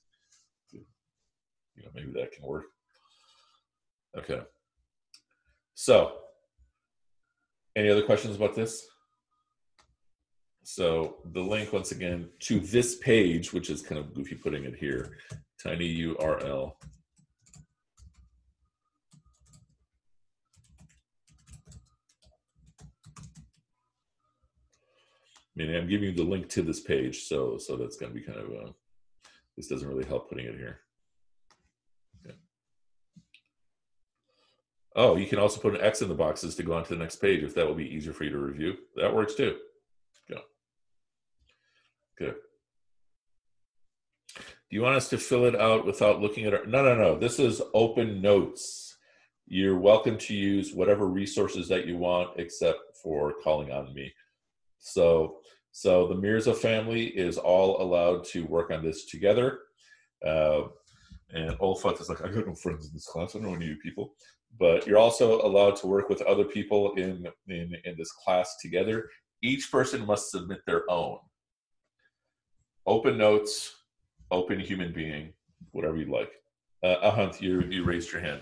[0.72, 2.66] You know, maybe that can work.
[4.18, 4.42] Okay.
[5.76, 6.14] So,
[7.76, 8.88] any other questions about this?
[10.64, 14.76] So the link once again to this page, which is kind of goofy putting it
[14.76, 15.18] here,
[15.62, 16.74] tiny URL.
[25.56, 28.20] I mean, I'm giving you the link to this page, so so that's going to
[28.20, 28.74] be kind of a,
[29.58, 30.80] this doesn't really help putting it here.
[34.96, 37.02] Oh, you can also put an X in the boxes to go on to the
[37.02, 38.78] next page if that will be easier for you to review.
[38.96, 39.58] That works too.
[40.30, 40.40] Go.
[42.18, 42.36] Good.
[44.36, 46.66] Do you want us to fill it out without looking at our?
[46.66, 47.18] No, no, no.
[47.18, 48.98] This is open notes.
[49.48, 54.14] You're welcome to use whatever resources that you want, except for calling on me.
[54.80, 55.38] So,
[55.72, 59.60] so the Mirza family is all allowed to work on this together.
[60.26, 60.64] Uh,
[61.32, 63.36] and Olfat is like, I got no friends in this class.
[63.36, 64.14] I don't know any of you people
[64.60, 69.10] but you're also allowed to work with other people in, in, in this class together.
[69.42, 71.18] Each person must submit their own.
[72.86, 73.74] Open notes,
[74.32, 75.34] open human being,
[75.72, 76.32] whatever you'd like.
[76.84, 78.42] Uh, Ahant, you you raised your hand.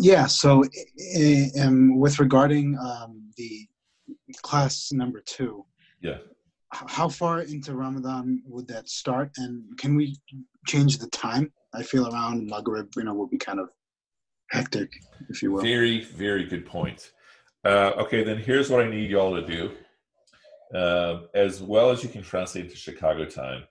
[0.00, 0.26] Yeah.
[0.26, 3.66] So, uh, um, with regarding um, the
[4.42, 5.64] class number two,
[6.00, 6.18] Yeah.
[6.70, 10.16] how far into Ramadan would that start, and can we
[10.66, 11.52] change the time?
[11.74, 13.68] I feel around Maghrib, you know, will be kind of
[14.50, 14.90] hectic,
[15.28, 15.62] if you will.
[15.62, 17.12] Very, very good point.
[17.64, 19.70] Uh, okay, then here's what I need y'all to do.
[20.74, 23.64] Uh, as well as you can translate to Chicago time,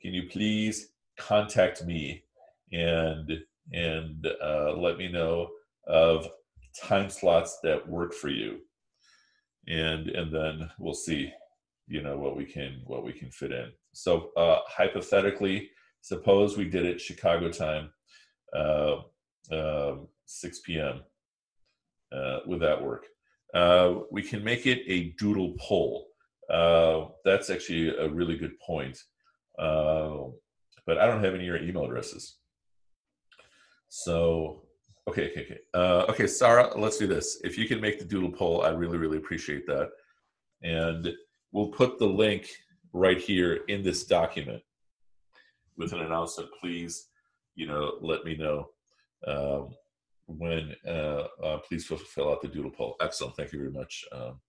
[0.00, 2.24] can you please contact me
[2.72, 3.38] and
[3.72, 5.48] and uh, let me know
[5.86, 6.26] of
[6.80, 8.58] time slots that work for you,
[9.68, 11.32] and and then we'll see,
[11.86, 13.70] you know, what we can what we can fit in.
[13.92, 15.70] So uh, hypothetically,
[16.02, 17.90] suppose we did it Chicago time,
[18.54, 18.96] uh,
[19.50, 21.02] um 6 p.m.
[22.14, 23.06] Uh, would that work?
[23.54, 26.08] Uh, we can make it a doodle poll.
[26.50, 28.98] Uh, that's actually a really good point.
[29.58, 30.24] Uh,
[30.86, 32.36] but I don't have any of your email addresses.
[33.88, 34.62] So,
[35.08, 35.58] okay, okay, okay.
[35.74, 37.40] Uh, okay, Sarah, let's do this.
[37.44, 39.90] If you can make the doodle poll, I really, really appreciate that.
[40.62, 41.12] And
[41.52, 42.48] we'll put the link
[42.92, 44.62] right here in this document
[45.76, 46.50] with an announcement.
[46.60, 47.08] Please,
[47.54, 48.68] you know, let me know
[49.26, 49.74] um,
[50.26, 52.96] when uh, uh, please fill, out the doodle poll.
[53.00, 53.36] Excellent.
[53.36, 54.40] Thank you very much, um,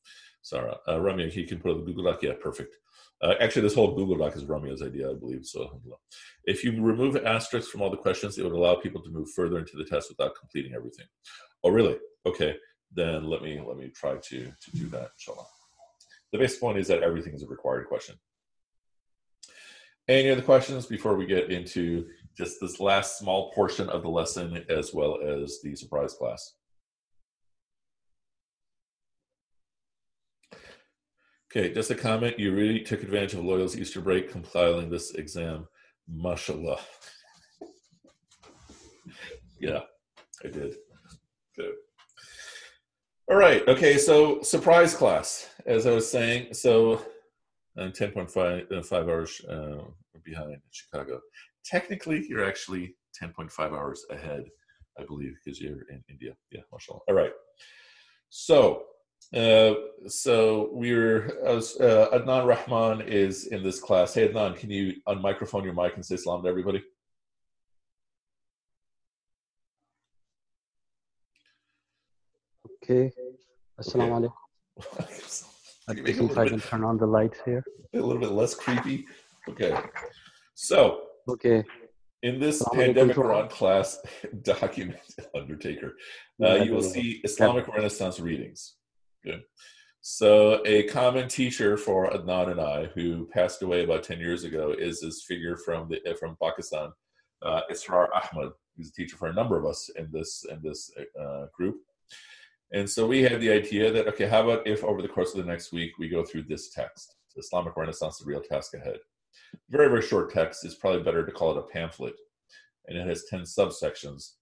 [0.42, 0.78] Sarah.
[0.88, 2.24] Uh, Ramya, he can put the Google Doc.
[2.24, 2.76] Yeah, perfect.
[3.22, 5.46] Uh, actually, this whole Google Doc is Ramya's idea, I believe.
[5.46, 5.82] So,
[6.46, 9.60] if you remove asterisks from all the questions, it would allow people to move further
[9.60, 11.06] into the test without completing everything.
[11.64, 11.98] Oh, really?
[12.26, 12.56] Okay.
[12.96, 15.12] Then let me let me try to to do that.
[15.18, 15.46] Inshallah.
[16.32, 18.16] The basic point is that everything is a required question.
[20.10, 24.66] Any other questions before we get into just this last small portion of the lesson
[24.70, 26.56] as well as the surprise class?
[31.56, 32.40] Okay, just a comment.
[32.40, 35.68] You really took advantage of Loyola's Easter break compiling this exam.
[36.08, 36.80] Mashallah.
[39.60, 39.82] yeah,
[40.44, 40.76] I did.
[41.56, 41.76] Good.
[43.30, 43.66] All right.
[43.68, 43.98] Okay.
[43.98, 46.54] So surprise class, as I was saying.
[46.56, 47.06] So
[47.78, 49.84] I'm 10.5 uh, hours uh,
[50.24, 51.20] behind Chicago.
[51.66, 54.46] Technically, you're actually 10.5 hours ahead,
[55.00, 56.36] I believe, because you're in India.
[56.52, 57.00] Yeah, mashallah.
[57.08, 57.32] All right.
[58.30, 58.84] So,
[59.36, 59.74] uh,
[60.08, 61.60] so we're uh,
[62.14, 64.14] Adnan Rahman is in this class.
[64.14, 66.84] Hey, Adnan, can you unmicrophone your mic and say salam to everybody?
[72.84, 73.12] Okay.
[73.80, 74.30] Assalamu
[74.78, 75.50] alaikum.
[75.88, 77.64] I Can you make it a think little I bit- turn on the lights here.
[77.94, 79.06] a little bit less creepy.
[79.50, 79.78] Okay.
[80.56, 81.64] So Okay.
[82.22, 83.16] in this alaikum pandemic.
[83.18, 84.00] Quran class
[84.44, 85.00] document,
[85.36, 85.96] Undertaker,
[86.44, 88.76] uh, you will see Islamic Renaissance readings.
[89.26, 89.44] Good.
[90.02, 94.74] So a common teacher for Adnan and I, who passed away about 10 years ago,
[94.78, 96.92] is this figure from the from Pakistan,
[97.42, 98.52] uh, Israr Ahmad.
[98.76, 101.78] He's a teacher for a number of us in this in this uh, group.
[102.74, 105.38] And so we had the idea that, okay, how about if over the course of
[105.46, 108.98] the next week we go through this text, Islamic Renaissance, the real task ahead.
[109.70, 110.66] Very, very short text.
[110.66, 112.16] It's probably better to call it a pamphlet.
[112.88, 114.34] And it has 10 subsections.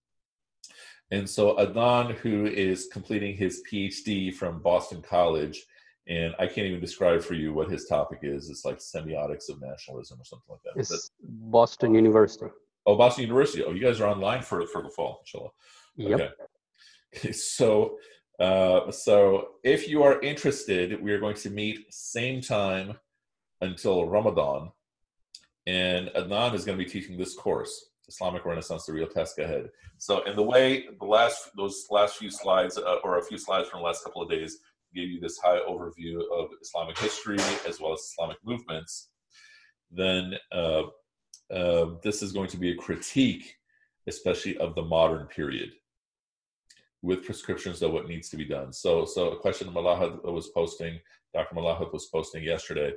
[1.12, 5.62] And so Adnan, who is completing his PhD from Boston College,
[6.08, 8.50] and I can't even describe for you what his topic is.
[8.50, 10.74] It's like semiotics of nationalism or something like that.
[10.76, 12.48] But- It's Boston University.
[12.88, 13.64] oh, Boston University.
[13.64, 15.50] Oh, you guys are online for for the fall, inshallah.
[15.98, 16.20] Yep.
[16.22, 16.32] Okay.
[17.34, 17.98] So,
[18.42, 22.98] uh, so if you are interested, we are going to meet same time
[23.62, 24.72] until Ramadan,
[25.68, 29.70] and Adnan is going to be teaching this course, Islamic Renaissance: The Real Task Ahead.
[30.00, 33.70] So, in the way the last those last few slides, uh, or a few slides
[33.70, 34.58] from the last couple of days,
[34.96, 37.38] gave you this high overview of Islamic history
[37.68, 39.10] as well as Islamic movements,
[39.92, 40.84] then uh,
[41.54, 43.56] uh, this is going to be a critique,
[44.08, 45.74] especially of the modern period
[47.02, 48.72] with prescriptions of what needs to be done.
[48.72, 51.00] So, so a question Malahad was posting,
[51.34, 51.56] Dr.
[51.56, 52.94] Malahad was posting yesterday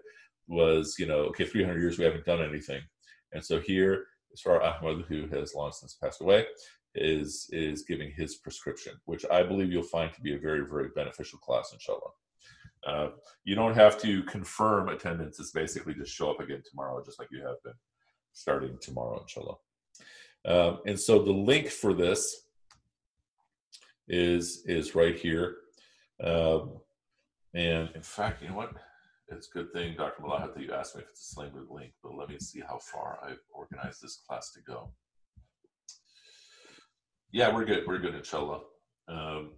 [0.47, 2.83] was, you know, okay, 300 years we haven't done anything,
[3.33, 6.47] and so here Israr Ahmad, who has long since passed away,
[6.95, 10.89] is is giving his prescription, which I believe you'll find to be a very very
[10.95, 12.11] beneficial class, inshallah.
[12.87, 13.09] Uh,
[13.45, 17.29] you don't have to confirm attendance; it's basically just show up again tomorrow, just like
[17.31, 17.75] you have been,
[18.33, 19.57] starting tomorrow, inshallah.
[20.47, 22.49] Um, and so the link for this
[24.09, 25.57] is is right here.
[26.23, 26.81] Um,
[27.55, 28.73] and in fact, you know what?
[29.29, 30.23] It's a good thing, Dr.
[30.23, 32.61] Malahat, that you asked me if it's a slang with link, but let me see
[32.61, 34.93] how far I've organized this class to go.
[37.33, 37.85] Yeah, we're good.
[37.87, 38.61] We're good, inshallah.
[39.09, 39.53] Um,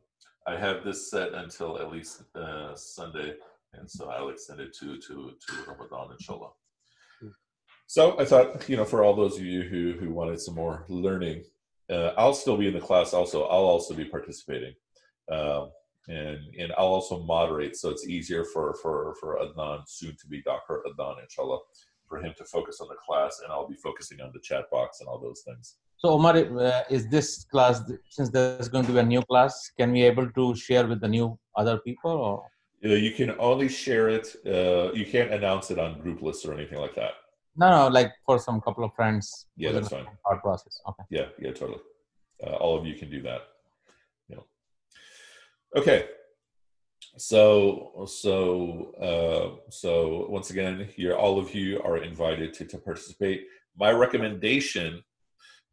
[0.47, 3.35] I have this set until at least uh, Sunday,
[3.75, 6.51] and so I'll extend it to to to Ramadan, inshallah.
[7.21, 7.29] Hmm.
[7.87, 10.85] So I thought, you know, for all those of you who who wanted some more
[10.89, 11.45] learning,
[11.91, 13.13] uh, I'll still be in the class.
[13.13, 14.75] Also, I'll also be participating,
[15.31, 15.71] um,
[16.09, 20.43] and and I'll also moderate, so it's easier for for for Adnan, soon to be
[20.43, 20.83] Dr.
[20.89, 21.61] Adnan, inshallah,
[22.09, 25.01] for him to focus on the class, and I'll be focusing on the chat box
[25.01, 25.77] and all those things.
[25.99, 27.81] So Omar, uh, is this class
[28.11, 29.71] since there's going to be a new class?
[29.79, 32.45] Can we able to share with the new other people or?
[32.85, 34.37] Uh, you can only share it.
[34.47, 37.13] Uh, you can't announce it on group lists or anything like that.
[37.57, 39.47] No, no, like for some couple of friends.
[39.57, 40.07] Yeah, that's the fine.
[40.25, 40.81] Hard process.
[40.89, 41.05] Okay.
[41.11, 41.81] Yeah, yeah, totally.
[42.45, 43.43] Uh, all of you can do that.
[44.29, 44.41] Yeah.
[45.77, 46.09] Okay.
[47.19, 53.47] So, so, uh, so once again, here, all of you are invited to, to participate.
[53.75, 55.03] My recommendation,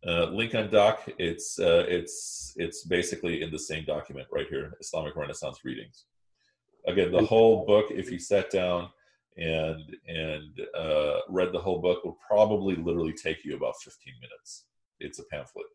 [0.08, 1.04] uh, link on doc.
[1.18, 6.06] It's uh, it's it's basically in the same document right here, Islamic Renaissance readings.
[6.88, 7.86] Again, the whole book.
[7.90, 8.90] If you sat down
[9.38, 14.66] and and uh, read the whole book, will probably literally take you about 15 minutes.
[15.00, 15.66] It's a pamphlet.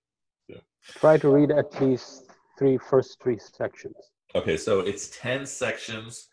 [0.82, 3.96] Try to read at least three first three sections.
[4.34, 6.28] Okay, so it's 10 sections,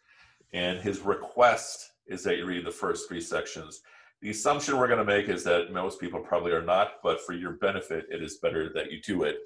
[0.53, 3.81] and his request is that you read the first three sections.
[4.21, 7.33] The assumption we're going to make is that most people probably are not, but for
[7.33, 9.37] your benefit, it is better that you do it.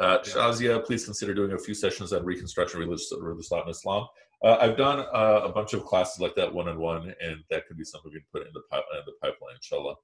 [0.00, 4.06] Uh, Shazia, please consider doing a few sessions on Reconstruction, Religious, religious Thought, and Islam.
[4.44, 7.66] Uh, I've done uh, a bunch of classes like that one on one, and that
[7.66, 9.94] could be something we can put in the, in the pipeline, inshallah.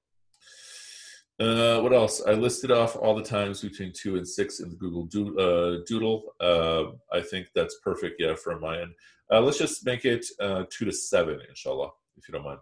[1.38, 2.22] Uh, what else?
[2.26, 5.84] I listed off all the times between two and six in the Google do- uh,
[5.86, 6.34] Doodle.
[6.40, 8.92] Uh, I think that's perfect, yeah, from my end.
[9.30, 10.24] Uh, let's just make it
[10.70, 12.60] two to seven, inshallah, if you don't mind.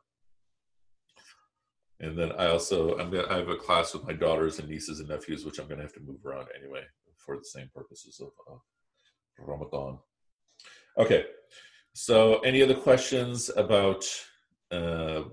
[2.01, 5.01] And then I also I'm gonna I have a class with my daughters and nieces
[5.01, 6.83] and nephews, which I'm gonna have to move around anyway
[7.17, 8.31] for the same purposes of
[9.39, 9.99] Ramadan.
[10.97, 11.25] Okay,
[11.99, 14.05] so any other questions about?
[14.71, 15.25] Uh,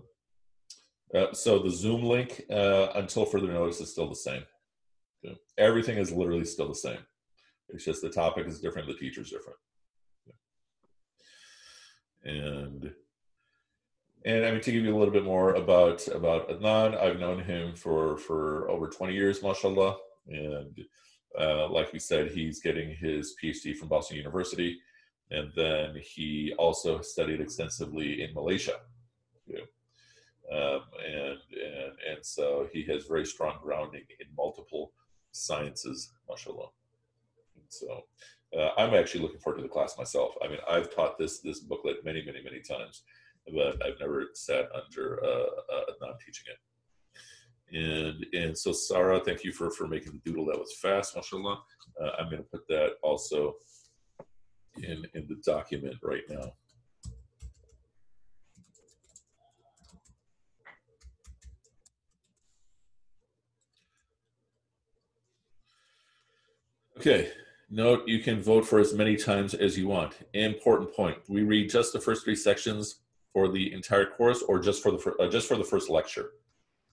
[1.13, 4.43] uh, so the Zoom link, uh, until further notice, is still the same.
[5.24, 5.38] Okay.
[5.59, 6.97] Everything is literally still the same.
[7.70, 9.59] It's just the topic is different, the teacher's different.
[12.24, 12.91] And
[14.26, 17.43] and I mean to give you a little bit more about about Adnan, I've known
[17.43, 19.97] him for for over 20 years, mashallah.
[20.28, 20.84] And
[21.39, 24.80] uh, like we said, he's getting his PhD from Boston University,
[25.32, 28.80] and then he also studied extensively in Malaysia.
[29.47, 29.59] Yeah.
[30.51, 34.93] Um, and, and and so he has very strong grounding in multiple
[35.32, 36.69] sciences, mashallah.
[37.69, 38.01] So
[38.57, 40.36] uh, I'm actually looking forward to the class myself.
[40.43, 43.03] I mean, I've taught this this booklet many, many, many times,
[43.53, 46.59] but I've never sat under uh, uh, non teaching it.
[47.76, 50.45] And and so Sarah, thank you for for making the doodle.
[50.45, 51.59] That was fast, mashallah.
[51.99, 53.55] Uh, I'm going to put that also
[54.84, 56.53] in in the document right now.
[66.97, 67.32] Okay.
[67.69, 70.13] Note you can vote for as many times as you want.
[70.34, 73.01] Important point: we read just the first three sections
[73.34, 76.30] for the entire course, or just for the fir- uh, just for the first lecture.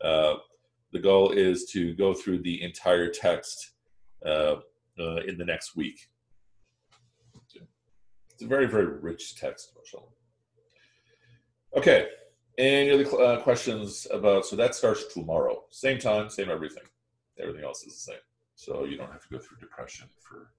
[0.03, 0.35] Uh,
[0.93, 3.73] the goal is to go through the entire text
[4.27, 4.57] uh,
[4.99, 6.09] uh, in the next week.
[8.43, 10.13] It's a very very rich text, mashallah.
[11.77, 12.09] Okay.
[12.59, 14.45] Any other uh, questions about?
[14.45, 16.83] So that starts tomorrow, same time, same everything.
[17.41, 18.25] Everything else is the same
[18.63, 20.53] so you don't have to go through depression for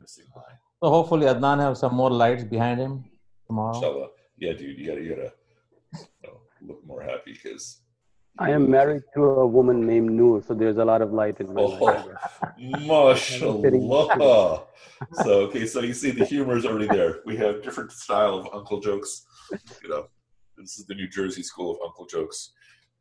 [0.00, 0.58] missing line.
[0.82, 3.04] So hopefully Adnan have some more lights behind him
[3.46, 3.74] tomorrow.
[3.74, 4.08] Inshallah.
[4.38, 5.32] Yeah, dude, you gotta you gotta
[5.94, 7.81] you know, look more happy because
[8.38, 11.52] I am married to a woman named Noor, so there's a lot of light in
[11.52, 12.04] my life.
[12.58, 14.64] oh, mashallah.
[15.12, 17.20] so okay, so you see the humor is already there.
[17.26, 19.26] We have different style of uncle jokes.
[19.82, 20.06] You know,
[20.56, 22.52] this is the New Jersey school of uncle jokes.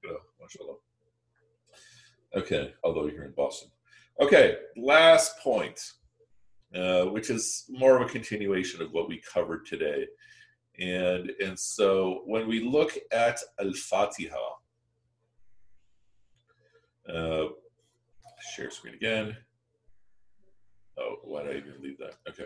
[0.03, 0.75] You know, mashallah.
[2.35, 3.69] Okay, although you're in Boston.
[4.19, 5.79] Okay, last point,
[6.75, 10.07] uh, which is more of a continuation of what we covered today.
[10.79, 14.37] And, and so when we look at Al Fatiha,
[17.09, 17.45] uh,
[18.55, 19.35] share screen again.
[20.97, 22.15] Oh, why did I even leave that?
[22.29, 22.45] Okay.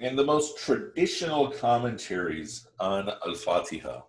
[0.00, 4.00] in the most traditional commentaries on Al Fatiha,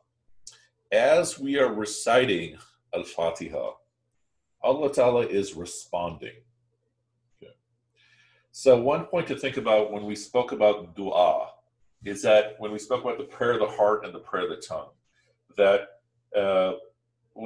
[0.91, 2.57] as we are reciting
[2.95, 3.71] Al Fatiha,
[4.63, 6.35] Allah Ta'ala is responding.
[7.41, 7.53] Okay.
[8.51, 11.49] So, one point to think about when we spoke about dua
[12.03, 14.49] is that when we spoke about the prayer of the heart and the prayer of
[14.49, 14.89] the tongue,
[15.57, 16.01] that
[16.35, 16.73] uh,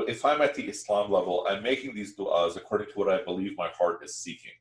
[0.07, 3.57] if I'm at the Islam level, I'm making these du'as according to what I believe
[3.57, 4.51] my heart is seeking.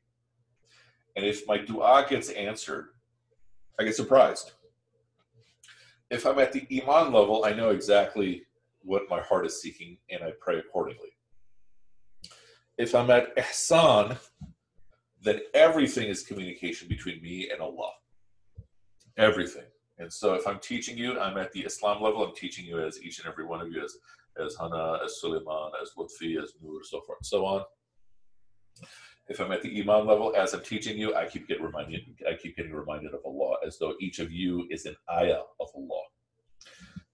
[1.15, 2.89] And if my dua gets answered,
[3.79, 4.51] I get surprised.
[6.09, 8.43] If I'm at the Iman level, I know exactly
[8.81, 11.14] what my heart is seeking and I pray accordingly.
[12.77, 14.17] If I'm at Ihsan,
[15.21, 17.91] then everything is communication between me and Allah.
[19.17, 19.63] Everything.
[19.97, 23.01] And so if I'm teaching you, I'm at the Islam level, I'm teaching you as
[23.01, 23.95] each and every one of you, as,
[24.43, 27.63] as Hana, as Suleiman, as Lutfi, as Nur, so forth and so on.
[29.27, 32.35] If I'm at the Iman level, as I'm teaching you, I keep getting reminded, I
[32.35, 36.03] keep getting reminded of Allah, as though each of you is an ayah of Allah.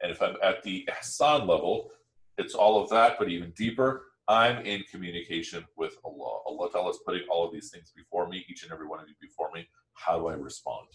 [0.02, 1.92] And if I'm at the Ihsan level,
[2.38, 4.08] it's all of that, but even deeper.
[4.32, 6.40] I'm in communication with Allah.
[6.48, 9.10] Allah Ta'ala is putting all of these things before me, each and every one of
[9.10, 9.68] you before me.
[9.94, 10.88] How do I respond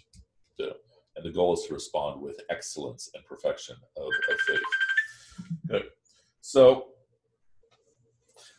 [0.59, 0.75] to?
[1.17, 4.61] And the goal is to respond with excellence and perfection of, of faith.
[5.69, 5.83] Good.
[6.41, 6.87] So,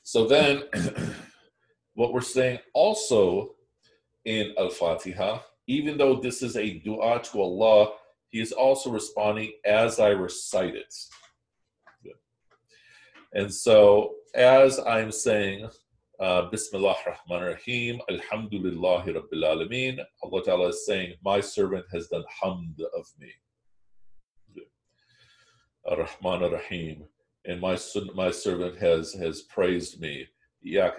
[0.03, 0.63] so then,
[1.95, 3.55] what we're saying also
[4.25, 7.93] in Al Fatiha, even though this is a dua to Allah,
[8.29, 10.93] he is also responding as I recite it.
[13.33, 15.67] And so, as I'm saying,
[16.19, 22.23] uh, Bismillah Rahman Rahim, Alhamdulillahi Rabbil Alameen, Allah Ta'ala is saying, My servant has done
[22.43, 23.31] hamd of me.
[25.89, 27.03] Rahman Rahim,
[27.45, 27.77] and my,
[28.13, 30.27] my servant has, has praised me.
[30.63, 30.89] Wa.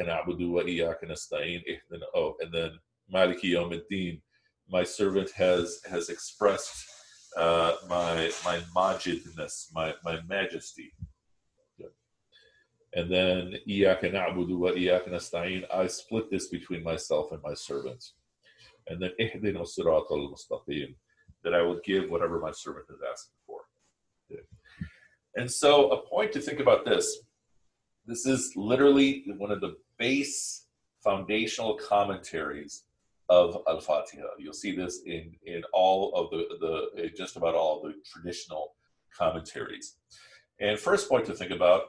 [2.14, 2.70] Oh, and then
[3.12, 4.20] Maliki Yawmiddin,
[4.68, 6.84] my servant has, has expressed
[7.36, 10.92] uh, my my majidness, my my majesty.
[12.98, 15.62] And then iyaka na'budu wa iyaka nasta'in.
[15.72, 18.14] I split this between myself and my servants.
[18.88, 20.96] And then ihdina sirat al mustaqim.
[21.44, 23.60] That I will give whatever my servant is asking for.
[25.36, 27.06] And so, a point to think about this.
[28.04, 30.66] This is literally one of the base
[31.04, 32.82] foundational commentaries
[33.28, 34.26] of Al Fatiha.
[34.40, 38.74] You'll see this in in all of the the just about all the traditional
[39.16, 39.94] commentaries.
[40.58, 41.82] And first point to think about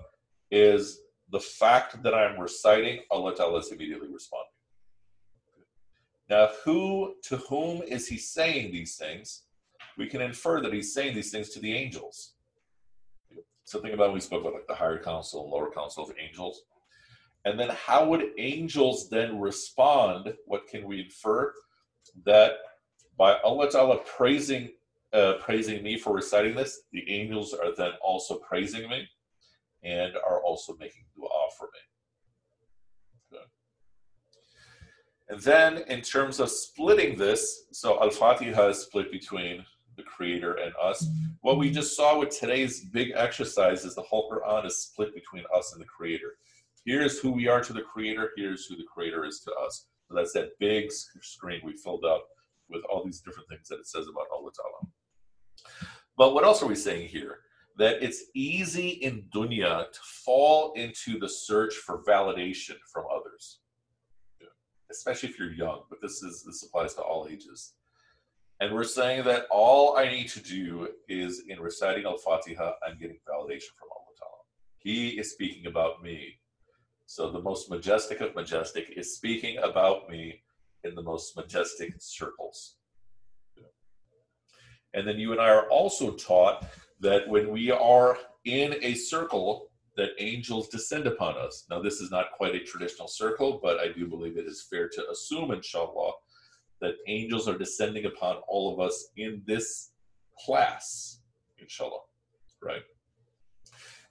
[0.52, 4.52] is the fact that I'm reciting, Allah Ta'ala is immediately responding.
[6.30, 9.44] Now, who to whom is he saying these things?
[9.98, 12.34] We can infer that he's saying these things to the angels.
[13.66, 16.62] Something about we spoke about like the higher council lower council of angels.
[17.46, 20.34] And then how would angels then respond?
[20.46, 21.54] What can we infer?
[22.26, 22.54] That
[23.18, 24.70] by Allah Ta'ala praising
[25.12, 29.08] uh, praising me for reciting this, the angels are then also praising me
[29.84, 31.28] and are also making dua
[31.58, 31.80] for me.
[35.30, 39.64] And then in terms of splitting this, so Al-Fatiha is split between
[39.96, 41.06] the creator and us.
[41.42, 45.44] What we just saw with today's big exercise is the whole Quran is split between
[45.56, 46.38] us and the creator.
[46.86, 49.86] Here's who we are to the creator, here's who the creator is to us.
[50.08, 52.26] So that's that big screen we filled up
[52.70, 54.88] with all these different things that it says about Allah Ta'ala.
[56.18, 57.40] But what else are we saying here?
[57.80, 63.62] That it's easy in dunya to fall into the search for validation from others,
[64.92, 65.84] especially if you're young.
[65.90, 67.74] But this is this applies to all ages.
[68.62, 73.00] And we're saying that all I need to do is in reciting Al Fatiha, I'm
[73.00, 74.44] getting validation from Allah Ta'ala.
[74.80, 76.40] He is speaking about me.
[77.06, 80.42] So the most majestic of majestic is speaking about me
[80.84, 82.76] in the most majestic circles.
[84.94, 86.66] And then you and I are also taught
[87.00, 89.70] that when we are in a circle,
[90.00, 91.66] that angels descend upon us.
[91.70, 94.88] Now, this is not quite a traditional circle, but I do believe it is fair
[94.88, 96.14] to assume, inshallah,
[96.80, 99.92] that angels are descending upon all of us in this
[100.46, 101.20] class,
[101.58, 102.00] inshallah,
[102.64, 102.84] right?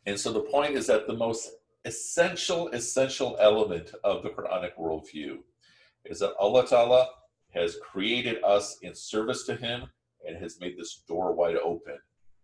[0.05, 1.51] And so the point is that the most
[1.86, 5.39] essential, essential element of the Quranic worldview
[6.05, 7.09] is that Allah Ta'ala
[7.55, 9.84] has created us in service to Him
[10.26, 11.99] and has made this door wide open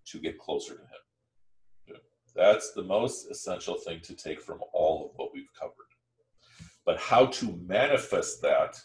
[0.07, 2.01] to get closer to Him.
[2.35, 5.75] That's the most essential thing to take from all of what we've covered.
[6.85, 8.77] But how to manifest that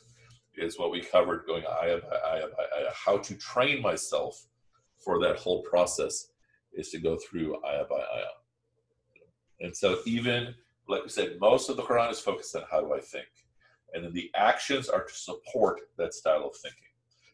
[0.55, 2.91] is what we covered going ayah by ayah by ayah.
[2.93, 4.45] How to train myself
[5.03, 6.27] for that whole process
[6.73, 8.37] is to go through ayah by ayah.
[9.61, 10.53] And so, even
[10.87, 13.27] like we said, most of the Quran is focused on how do I think,
[13.93, 16.79] and then the actions are to support that style of thinking.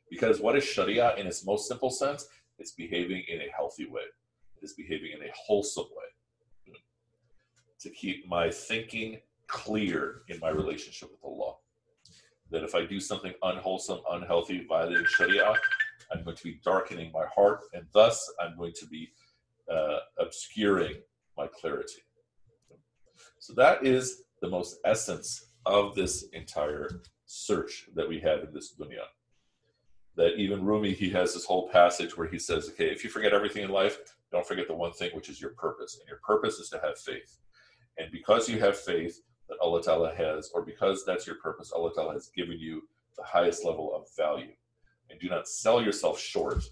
[0.09, 2.27] Because what is Sharia in its most simple sense?
[2.57, 4.03] It's behaving in a healthy way.
[4.57, 6.73] It is behaving in a wholesome way.
[7.81, 11.53] To keep my thinking clear in my relationship with Allah.
[12.51, 15.53] That if I do something unwholesome, unhealthy, violating Sharia,
[16.11, 19.09] I'm going to be darkening my heart, and thus I'm going to be
[19.71, 20.95] uh, obscuring
[21.37, 22.01] my clarity.
[23.39, 26.89] So that is the most essence of this entire
[27.25, 29.05] search that we have in this dunya.
[30.15, 33.33] That even Rumi, he has this whole passage where he says, okay, if you forget
[33.33, 33.97] everything in life,
[34.31, 35.97] don't forget the one thing, which is your purpose.
[35.99, 37.37] And your purpose is to have faith.
[37.97, 41.91] And because you have faith that Allah Ta'ala has, or because that's your purpose, Allah
[41.93, 42.81] Ta'ala has given you
[43.17, 44.53] the highest level of value.
[45.09, 46.63] And do not sell yourself short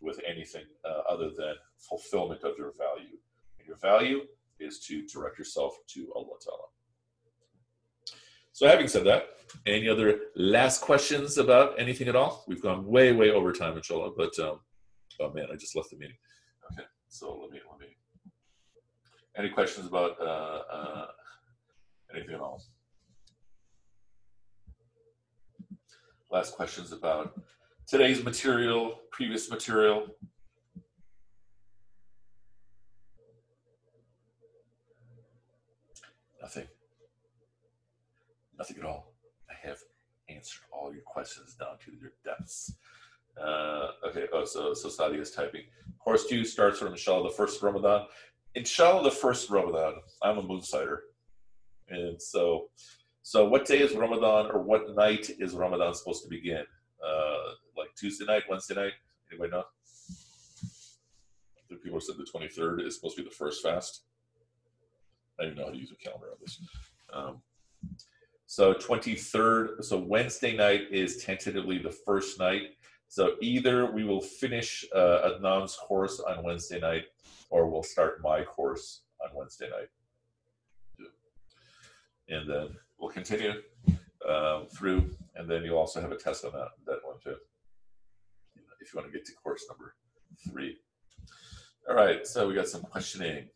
[0.00, 3.16] with anything uh, other than fulfillment of your value.
[3.58, 4.22] And your value
[4.58, 6.65] is to direct yourself to Allah Ta'ala.
[8.56, 9.24] So, having said that,
[9.66, 12.42] any other last questions about anything at all?
[12.48, 14.12] We've gone way, way over time, inshallah.
[14.16, 14.60] But um,
[15.20, 16.16] oh man, I just left the meeting.
[16.72, 17.94] Okay, so let me let me.
[19.36, 21.06] Any questions about uh, uh,
[22.14, 22.62] anything at all?
[26.30, 27.38] Last questions about
[27.86, 30.06] today's material, previous material.
[36.40, 36.68] Nothing.
[38.58, 39.14] Nothing at all.
[39.50, 39.78] I have
[40.28, 42.74] answered all your questions down to their depths.
[43.40, 45.62] Uh, okay, oh, so, so Sadia is typing.
[46.06, 48.06] Course two starts from inshallah the first Ramadan.
[48.54, 49.94] Inshallah the first Ramadan.
[50.22, 50.98] I'm a moonsider.
[51.88, 52.68] And so,
[53.22, 56.64] so what day is Ramadan or what night is Ramadan supposed to begin?
[57.04, 58.92] Uh, like Tuesday night, Wednesday night?
[59.32, 59.64] Anybody know?
[61.68, 64.02] Think people said the 23rd is supposed to be the first fast.
[65.40, 66.60] I don't even know how to use a calendar on this.
[67.12, 67.42] Um,
[68.56, 72.78] so 23rd, so Wednesday night is tentatively the first night.
[73.06, 77.02] So either we will finish uh, Adnan's course on Wednesday night,
[77.50, 79.90] or we'll start my course on Wednesday night.
[82.30, 83.60] And then we'll continue
[84.26, 87.36] um, through, and then you'll also have a test on that that one too,
[88.80, 89.96] if you want to get to course number
[90.48, 90.78] three.
[91.90, 93.50] All right, so we got some questioning.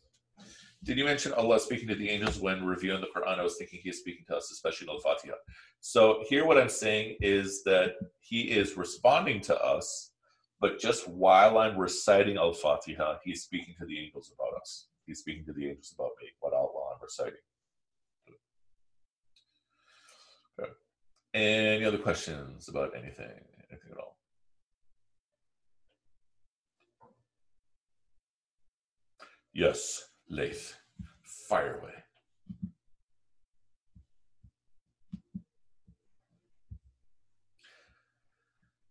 [0.83, 3.37] Did you mention Allah speaking to the angels when reviewing the Quran?
[3.39, 5.35] I was thinking He is speaking to us, especially in Al Fatiha.
[5.79, 10.11] So, here what I'm saying is that He is responding to us,
[10.59, 14.87] but just while I'm reciting Al Fatiha, He's speaking to the angels about us.
[15.05, 17.33] He's speaking to the angels about me, what Allah I'm reciting.
[20.59, 20.71] Okay.
[21.35, 23.29] Any other questions about anything?
[23.69, 24.17] Anything at all?
[29.53, 30.10] Yes.
[30.31, 30.77] Lath.
[31.23, 31.91] Fire away.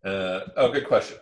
[0.05, 1.17] Uh, oh, good question.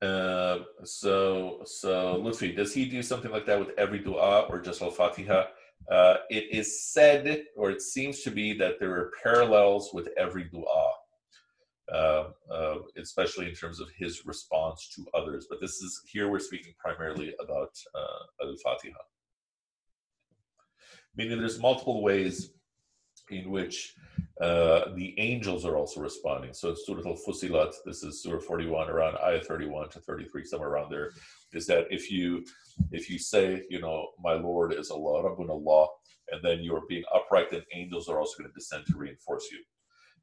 [0.00, 4.80] Uh, so, so Lutfi, does he do something like that with every dua or just
[4.80, 5.44] Al Fatiha?
[5.90, 10.44] Uh, it is said, or it seems to be, that there are parallels with every
[10.44, 10.92] dua,
[11.92, 15.46] uh, uh, especially in terms of his response to others.
[15.50, 19.00] But this is here we're speaking primarily about uh, Al Fatiha
[21.16, 22.50] meaning there's multiple ways
[23.30, 23.94] in which
[24.40, 26.52] uh, the angels are also responding.
[26.52, 31.10] So Surah Al-Fusilat, this is Surah 41, around Ayah 31 to 33, somewhere around there,
[31.52, 32.44] is that if you
[32.92, 35.88] if you say, you know, my Lord is Allah, Rabbun Allah,
[36.30, 39.50] and then you are being upright, then angels are also going to descend to reinforce
[39.50, 39.58] you.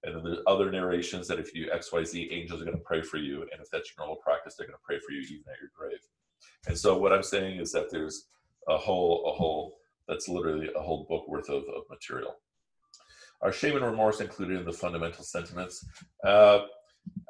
[0.04, 2.84] And then there's other narrations that if you X, Y, Z, angels are going to
[2.84, 5.22] pray for you, and if that's your normal practice, they're going to pray for you
[5.22, 6.00] even at your grave.
[6.68, 8.28] And so what I'm saying is that there's
[8.68, 9.78] a whole a whole
[10.08, 12.36] that's literally a whole book worth of, of material.
[13.42, 15.86] Are shame and remorse included in the fundamental sentiments?
[16.24, 16.62] Uh,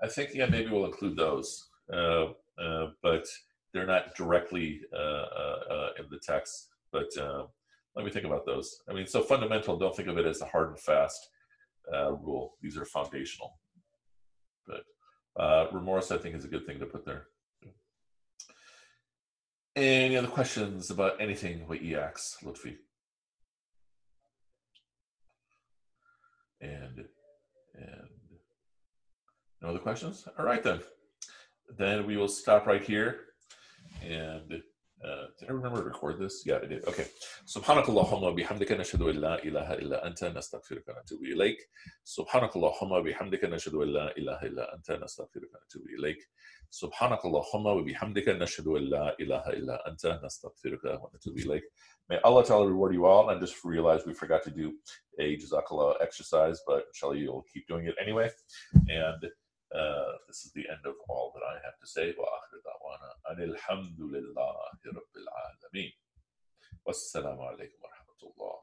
[0.01, 2.27] I think, yeah, maybe we'll include those, uh,
[2.61, 3.25] uh, but
[3.73, 6.69] they're not directly uh, uh, uh, in the text.
[6.91, 7.09] But
[7.95, 8.81] let me think about those.
[8.89, 11.29] I mean, so fundamental, don't think of it as a hard and fast
[11.91, 12.57] rule.
[12.61, 13.59] These are foundational.
[14.65, 17.27] But remorse, I think, is a good thing to put there.
[19.77, 22.77] Any other questions about anything with EX, Lutfi?
[26.59, 27.05] And
[27.75, 28.09] and
[29.61, 30.27] no other questions?
[30.39, 30.79] All right then.
[31.77, 33.19] Then we will stop right here.
[34.03, 34.63] And
[35.05, 36.43] uh, did I remember to record this?
[36.45, 36.85] Yeah, I did.
[36.85, 37.05] Okay.
[37.45, 41.57] Subhanakallahumma bihamdika nashhadu an la ilaha illa anta nastaghfiruka wa natubu ilayk.
[42.05, 46.17] Subhanakallahumma bihamdika nashhadu an la ilaha illa anta nastaghfiruka wa natubu ilayk.
[46.71, 51.61] Subhanakallahumma wa bihamdika nashhadu an la ilaha illa anta nastaghfiruka wa natubu ilayk.
[52.09, 53.29] May Allah Ta'ala reward you all.
[53.29, 54.73] And just realized we forgot to do
[55.19, 58.31] a jazakallah exercise, but inshallah you'll keep doing it anyway.
[58.73, 59.23] And
[59.74, 62.14] uh, this is the end of all that I have to say.
[62.14, 64.56] وآخر دعوانا أن الحمد لله
[64.86, 65.92] رب العالمين
[66.84, 68.60] والسلام عليكم ورحمة الله